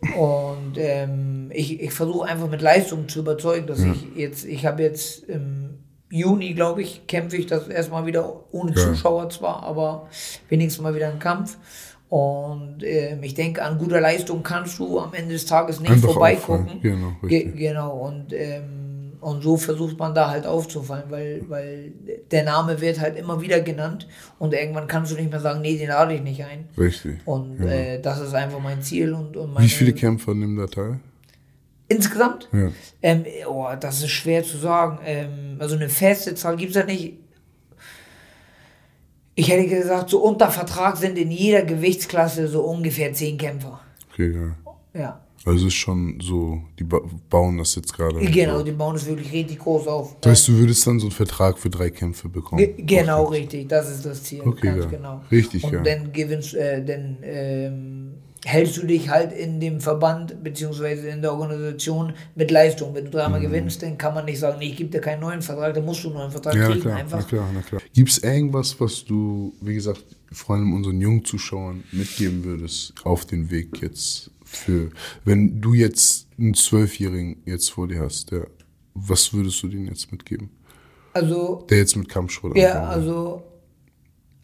[0.00, 4.82] Und ähm, ich, ich versuche einfach mit Leistung zu überzeugen, dass ich jetzt, ich habe
[4.82, 5.78] jetzt im
[6.10, 8.76] Juni, glaube ich, kämpfe ich das erstmal wieder ohne Ja.
[8.76, 10.08] Zuschauer zwar, aber
[10.48, 11.58] wenigstens mal wieder einen Kampf.
[12.08, 16.12] Und ähm, ich denke, an guter Leistung kannst du am Ende des Tages nicht Einfach
[16.12, 16.80] vorbeigucken.
[16.80, 18.87] Genau, Ge genau, und, ähm,
[19.20, 21.92] und so versucht man da halt aufzufallen, weil, weil
[22.30, 24.06] der Name wird halt immer wieder genannt
[24.38, 26.68] und irgendwann kannst du nicht mehr sagen, nee, den lade ich nicht ein.
[26.76, 27.18] richtig?
[27.24, 30.66] Und äh, das ist einfach mein Ziel und, und meine, Wie viele Kämpfer nehmen da
[30.66, 31.00] teil?
[31.88, 32.48] Insgesamt?
[32.52, 32.68] Ja.
[33.02, 34.98] Ähm, oh, das ist schwer zu sagen.
[35.04, 37.14] Ähm, also eine feste Zahl gibt es ja nicht.
[39.34, 43.80] Ich hätte gesagt, so unter Vertrag sind in jeder Gewichtsklasse so ungefähr zehn Kämpfer.
[44.12, 44.54] Okay, geil.
[44.94, 45.20] Ja.
[45.48, 48.18] Also es ist schon so, die ba bauen das jetzt gerade.
[48.20, 48.64] Genau, auf.
[48.64, 50.16] die bauen es wirklich richtig groß auf.
[50.20, 52.58] Das heißt, du würdest dann so einen Vertrag für drei Kämpfe bekommen.
[52.58, 53.38] Ge genau, Okay.
[53.38, 54.42] richtig, das ist das Ziel.
[54.44, 54.88] Okay, ganz geil.
[54.90, 55.22] genau.
[55.30, 55.82] Richtig Und geil.
[55.84, 61.32] dann gewinnst, äh, dann ähm, hältst du dich halt in dem Verband beziehungsweise in der
[61.32, 62.94] Organisation mit Leistung.
[62.94, 65.42] Wenn du dreimal gewinnst, dann kann man nicht sagen, nee, ich gebe dir keinen neuen
[65.42, 66.80] Vertrag, dann musst du einen neuen Vertrag Ja, na kriegen.
[66.82, 67.28] klar, na einfach.
[67.28, 67.80] klar, na klar.
[67.94, 73.24] Gibt es irgendwas, was du, wie gesagt, vor allem unseren jungen Zuschauern mitgeben würdest auf
[73.24, 74.90] den Weg jetzt für,
[75.24, 78.46] wenn du jetzt einen Zwölfjährigen jetzt vor dir hast, der,
[78.94, 80.50] was würdest du denen jetzt mitgeben?
[81.12, 83.42] Also, Der jetzt mit Kampfsport ja, also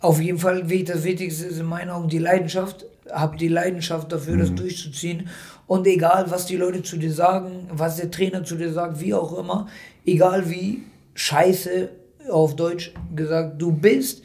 [0.01, 2.87] auf jeden Fall, das Wichtigste ist in meinen Augen die Leidenschaft.
[3.11, 4.41] Hab die Leidenschaft dafür, Mhm.
[4.41, 5.29] das durchzuziehen.
[5.67, 9.15] Und egal, was die Leute zu dir sagen, was der Trainer zu dir sagt, wie
[9.15, 9.69] auch immer,
[10.05, 10.83] egal wie
[11.15, 11.91] scheiße,
[12.31, 14.23] auf Deutsch gesagt, du bist,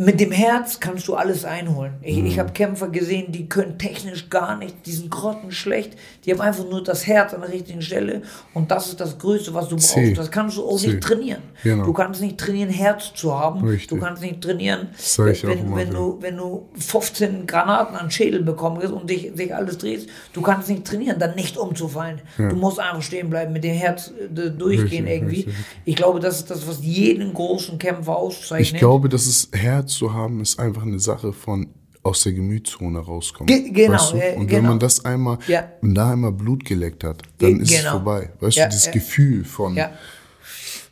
[0.00, 1.94] mit dem Herz kannst du alles einholen.
[2.02, 2.26] Ich, Mhm.
[2.26, 5.94] ich habe Kämpfer gesehen, die können technisch gar nicht, die sind grottenschlecht,
[6.24, 8.22] die haben einfach nur das Herz an der richtigen Stelle
[8.54, 9.88] und das ist das Größte, was du brauchst.
[9.90, 10.12] C.
[10.14, 10.86] Das kannst du auch C.
[10.86, 11.42] nicht trainieren.
[11.64, 11.84] Genau.
[11.84, 13.66] Du kannst nicht trainieren, Herz zu haben.
[13.66, 13.88] Richtig.
[13.88, 18.86] Du kannst nicht trainieren, Das wenn, wenn, du, wenn du 15 Granaten an Schädel bekommst
[18.92, 22.20] und dich, dich alles drehst, du kannst nicht trainieren, dann nicht umzufallen.
[22.36, 25.36] Du musst einfach stehen bleiben, mit dem Herz äh, durchgehen Richtig, irgendwie.
[25.36, 25.54] richtig.
[25.84, 28.74] Ich glaube, das ist das, was jeden großen Kämpfer auszeichnet.
[28.74, 31.68] Ich glaube, dass es Herz zu haben, ist einfach eine Sache von
[32.02, 33.46] aus der Gemütszone rauskommen.
[33.48, 34.16] Ge- genau, weißt du?
[34.16, 34.68] Und wenn genau.
[34.70, 35.68] man das einmal, Ja.
[35.82, 37.92] und da einmal Blut geleckt hat, dann ist es genau.
[37.92, 38.30] vorbei.
[38.40, 38.92] Weißt Ja, du, dieses ja.
[38.92, 39.78] Gefühl von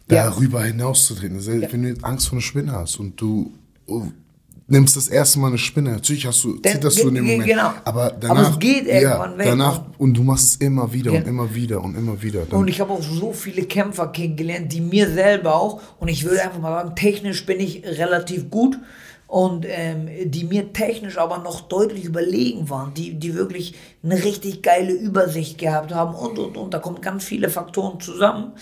[0.08, 1.40] darüber hinauszutreten.
[1.40, 3.52] Selbst Wenn du Angst vor einer Spinne hast und du
[3.86, 4.02] oh,
[4.68, 7.46] nimmst das erste Mal eine Spinne, natürlich hast du, zitterst du in dem Moment.
[7.48, 7.70] genau.
[7.84, 9.46] Aber Aber danach, es geht irgendwann ja, weg.
[9.46, 11.28] danach, und du machst es immer wieder und Ja.
[11.28, 12.42] immer wieder und immer wieder.
[12.46, 16.24] Dann, Und ich habe auch so viele Kämpfer kennengelernt, die mir selber auch, und ich
[16.24, 18.76] würde einfach mal sagen, technisch bin ich relativ gut
[19.28, 24.62] und ähm, die mir technisch aber noch deutlich überlegen waren, die, die wirklich eine richtig
[24.62, 26.74] geile Übersicht gehabt haben und und und.
[26.74, 28.52] Da kommen ganz viele Faktoren zusammen.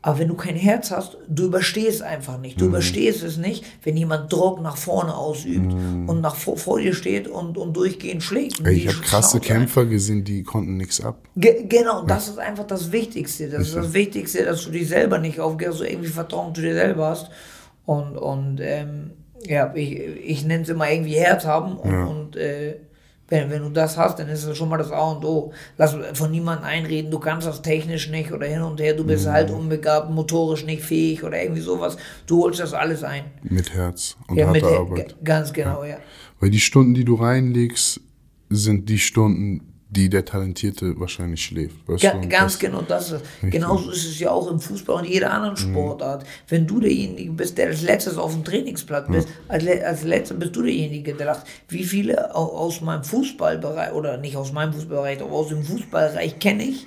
[0.00, 2.60] Aber wenn du kein Herz hast, du überstehst einfach nicht.
[2.60, 2.70] Du Mhm.
[2.70, 7.26] überstehst es nicht, wenn jemand Druck nach vorne ausübt und nach vor, vor dir steht
[7.26, 8.60] und, und durchgehend schlägt.
[8.60, 8.72] Und Mhm.
[8.72, 11.18] Ich habe krasse Kämpfer gesehen, die konnten nichts ab.
[11.36, 13.48] Ge genau, das ist einfach das Wichtigste.
[13.48, 16.60] Das ist das Wichtigste, dass du dich selber nicht aufgehst, dass du irgendwie Vertrauen zu
[16.62, 17.30] dir selber hast.
[17.84, 19.10] Und, und ähm,
[19.46, 21.76] ja, ich, ich nenne es immer irgendwie Herz haben.
[21.76, 22.76] Und, und äh,
[23.28, 25.52] wenn, wenn du das hast, dann ist das schon mal das A und O.
[25.76, 29.26] Lass von niemandem einreden, du kannst das technisch nicht oder hin und her, du bist
[29.26, 31.96] halt unbegabt, motorisch nicht fähig oder irgendwie sowas.
[32.26, 33.24] Du holst das alles ein.
[33.42, 35.16] Mit Herz und Ja, mit harter Arbeit.
[35.22, 35.98] ganz genau, ja.
[36.40, 38.00] Weil die Stunden, die du reinlegst,
[38.48, 41.76] sind die Stunden, die der Talentierte wahrscheinlich schläft.
[41.88, 42.28] Weißt Ga du?
[42.28, 43.24] Ganz das- genau das ist.
[43.42, 46.24] Genauso ist es ja auch im Fußball und jeder anderen Sportart.
[46.46, 50.34] Wenn du derjenige bist, der als letztes auf dem Trainingsplatz bist, als, le als letzter
[50.34, 51.46] bist du derjenige, der lacht.
[51.68, 56.38] Wie viele au- aus meinem Fußballbereich, oder nicht aus meinem Fußballbereich, aber aus dem Fußballbereich
[56.38, 56.86] kenne ich,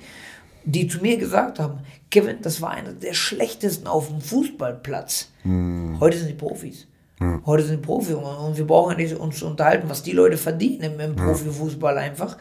[0.64, 5.28] die zu mir gesagt haben, Kevin, das war einer der schlechtesten auf dem Fußballplatz.
[5.98, 6.86] Heute sind die Profis.
[7.46, 10.98] Heute sind die Profis und wir brauchen nicht uns zu unterhalten, was die Leute verdienen
[11.00, 12.36] im Profifußball einfach.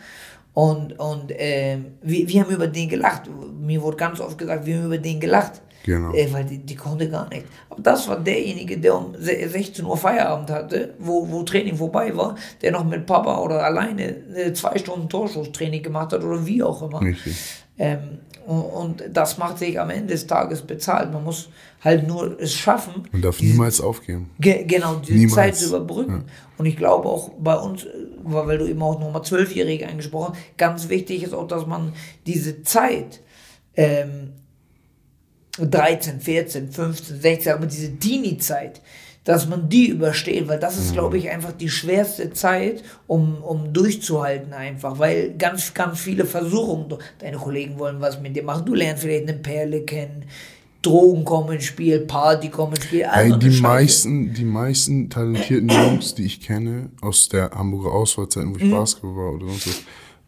[0.53, 3.23] Und, und ähm, wir, wir haben über den gelacht.
[3.59, 5.61] Mir wurde ganz oft gesagt, wir haben über den gelacht.
[5.83, 6.13] Genau.
[6.13, 7.45] Äh, weil die, die konnte gar nicht.
[7.69, 12.15] Aber das war derjenige, der um se- 16 Uhr Feierabend hatte, wo, wo Training vorbei
[12.15, 16.61] war, der noch mit Papa oder alleine äh, zwei Stunden Torschusstraining gemacht hat oder wie
[16.61, 17.01] auch immer.
[17.01, 17.35] Richtig.
[17.79, 18.19] Ähm,
[18.51, 21.11] und, und das macht sich am Ende des Tages bezahlt.
[21.11, 21.49] Man muss
[21.83, 24.29] halt nur es schaffen, Man darf niemals aufgeben.
[24.39, 25.33] Ge genau, die Niemals.
[25.33, 26.25] Zeit zu überbrücken.
[26.57, 27.87] Und ich glaube auch bei uns,
[28.23, 31.93] weil du eben auch nochmal Zwölfjährige angesprochen hast, ganz wichtig ist auch, dass man
[32.25, 33.21] diese Zeit,
[33.75, 34.33] ähm,
[35.57, 38.81] 13, 14, 15, 16, aber diese Teenie-Zeit,
[39.23, 43.71] dass man die übersteht, weil das ist, glaube ich, einfach die schwerste Zeit, um, um
[43.71, 48.73] durchzuhalten einfach, weil ganz, ganz viele Versuchungen, deine Kollegen wollen was mit dir machen, du
[48.73, 50.25] lernst vielleicht eine Perle kennen,
[50.81, 53.61] Drogen kommen ins Spiel, Party kommen ins Spiel, all Ey, so eine die, Scheiße.
[53.61, 58.71] meisten, die meisten talentierten Jungs, die ich kenne, aus der Hamburger Auswahlzeit, wo ich Mhm.
[58.71, 59.81] Basketball war oder sonst was,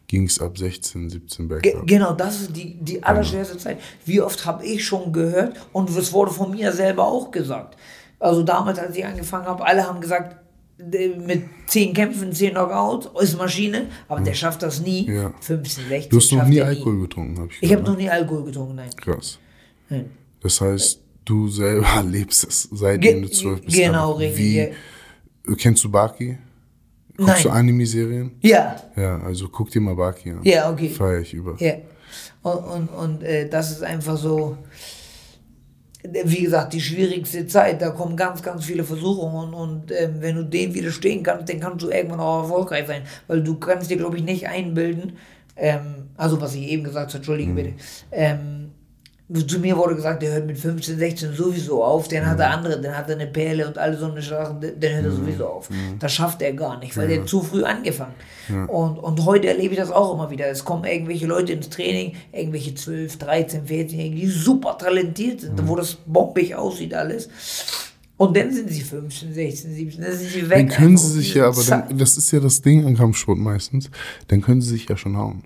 [0.06, 1.86] ging es ab 16, 17 Ge bergab.
[1.88, 3.78] genau, das ist die, die allerschwerste Zeit.
[4.06, 7.76] Wie oft habe ich schon gehört und es wurde von mir selber auch gesagt.
[8.24, 10.36] Also damals, als ich angefangen habe, alle haben gesagt,
[10.78, 15.06] der mit 10 Kämpfen, 10 Knockout, ist Maschine, aber der schafft das nie.
[15.10, 15.32] Ja.
[15.40, 18.44] 15, 16 Du hast noch nie Alkohol getrunken, habe ich Ich habe noch nie Alkohol
[18.44, 18.88] getrunken, nein.
[18.88, 18.96] ne?
[18.96, 19.38] Krass.
[19.90, 20.10] Nein.
[20.40, 23.76] Das heißt, du selber lebst es, seitdem Ge du zwölf bist.
[23.76, 24.72] genau, richtig,
[25.46, 25.54] Wie.
[25.56, 26.38] Kennst du Baki?
[27.16, 27.58] Guckst du Nein.
[27.58, 28.32] Anime-Serien?
[28.40, 30.40] Ja, Ja, also guck dir mal Baki an.
[30.44, 30.88] Ja, okay.
[30.88, 31.56] Feier ich über.
[31.58, 31.74] Ja.
[32.42, 34.56] Und, und, und äh, das ist einfach so,
[36.04, 37.80] wie gesagt, die schwierigste Zeit.
[37.80, 39.54] Da kommen ganz, ganz viele Versuchungen.
[39.54, 43.02] Und, ähm, wenn du dem widerstehen kannst, dann kannst du irgendwann auch erfolgreich sein.
[43.26, 45.16] Weil du kannst dir, glaube ich, nicht einbilden,
[45.56, 47.74] ähm, also was ich eben gesagt habe, entschuldige bitte,
[48.12, 48.72] ähm,
[49.40, 52.80] zu mir wurde gesagt, der hört mit 15, 16 sowieso auf, dann hat er andere,
[52.80, 55.68] dann hat er eine Perle und alle so eine Sachen, dann hört er sowieso auf.
[55.98, 58.14] Das schafft er gar nicht, weil der zu früh angefangen.
[58.68, 60.46] Und, und heute erlebe ich das auch immer wieder.
[60.48, 65.76] Es kommen irgendwelche Leute ins Training, irgendwelche 12, 13, 14, die super talentiert sind, wo
[65.76, 67.28] das bombig aussieht alles.
[68.16, 70.68] Und dann sind sie 15, 16, 17, dann sind sie weg.
[70.68, 73.90] Dann können sie sich ja, aber dann, das ist ja das Ding am Kampfsport meistens,
[74.28, 75.42] dann können sie sich ja schon hauen.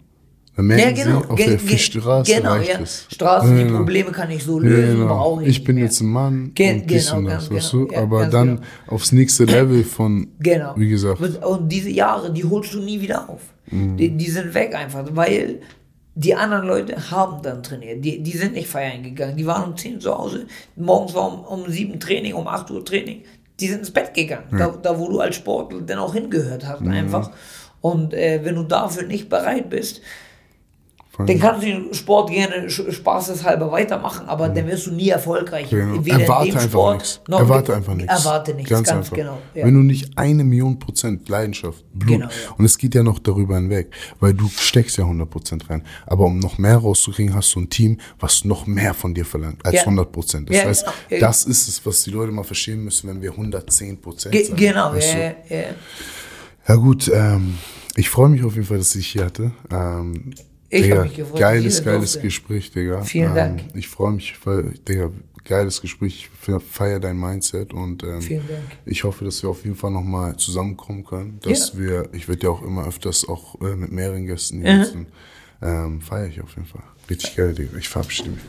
[0.58, 1.20] Dann merken Ja, genau.
[1.22, 2.84] sie, auf Ge- der ge- Straße genau, ja.
[2.84, 3.76] Straßen, die Ja.
[3.76, 5.06] Probleme kann ich so Ja, lösen, genau.
[5.16, 7.70] brauche ich Ich bin nicht jetzt ein Mann Ge- und dies genau, und das, weißt
[7.70, 7.84] genau.
[7.86, 7.92] du?
[7.94, 8.60] Ja, aber dann genau.
[8.88, 10.72] aufs nächste Level von, Genau.
[10.76, 13.40] wie gesagt, Und, diese Jahre, die holst du nie wieder auf.
[13.70, 13.96] Mhm.
[13.98, 15.60] Die, die sind weg einfach, weil
[16.16, 18.04] die anderen Leute haben dann trainiert.
[18.04, 19.36] Die, die sind nicht feiern gegangen.
[19.36, 20.46] Die waren um 10 zu Hause.
[20.74, 23.22] Morgens war um, um 7 Training, um 8 Uhr Training.
[23.60, 24.46] Die sind ins Bett gegangen.
[24.50, 26.90] Da, da, wo du als Sportler dann auch hingehört hast, Mhm.
[26.90, 27.30] einfach.
[27.80, 30.00] Und äh, wenn du dafür nicht bereit bist,
[31.26, 35.68] dann kannst du den Sport gerne spaßeshalber weitermachen, aber dann wirst du nie erfolgreich.
[35.70, 36.00] Genau.
[36.04, 37.20] Erwarte einfach Sport nichts.
[37.28, 38.12] Erwarte einfach nichts.
[38.12, 39.16] Erwarte nichts, ganz, einfach.
[39.16, 39.38] genau.
[39.54, 39.66] Ja.
[39.66, 42.54] Wenn du nicht eine Million Prozent Leidenschaft, Blut, Genau, ja.
[42.56, 43.90] und es geht ja noch darüber hinweg,
[44.20, 45.82] weil du steckst ja 100 Prozent rein.
[46.06, 49.64] Aber um noch mehr rauszukriegen, hast du ein Team, was noch mehr von dir verlangt
[49.66, 49.80] als Ja.
[49.82, 50.48] 100 Prozent.
[50.50, 51.20] Das Ja, heißt, genau.
[51.26, 54.56] Das ist es, was die Leute mal verstehen müssen, wenn wir 110 Prozent Ge sagen.
[54.56, 55.64] genau, weißt ja, ja.
[56.68, 57.54] Ja gut, ähm,
[57.96, 59.52] ich freue mich auf jeden Fall, dass ich hier hatte.
[59.72, 60.34] Ähm,
[60.70, 62.26] Ich Digga, hab mich gefreut, Geiles, geiles durfte.
[62.28, 63.02] Gespräch, Digga.
[63.02, 63.60] Vielen ähm, Dank.
[63.74, 65.10] Ich freue mich, weil, Digga,
[65.44, 66.28] geiles Gespräch.
[66.44, 68.60] Ich feiere dein Mindset und ähm, Vielen Dank.
[68.84, 71.38] ich hoffe, dass wir auf jeden Fall nochmal zusammenkommen können.
[71.42, 71.78] Dass Ja.
[71.78, 75.06] wir, ich werde ja auch immer öfters auch äh, mit mehreren Gästen hier sitzen.
[75.62, 76.82] Ähm, feiere ich auf jeden Fall.
[77.08, 77.78] Richtig geil, Digga.
[77.78, 78.40] Ich verabschiede mich.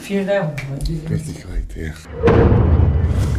[0.00, 0.60] Vielen Dank.
[1.08, 1.94] Richtig korrekt, Digga.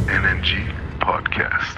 [0.08, 0.70] NNG
[1.00, 1.78] Podcast.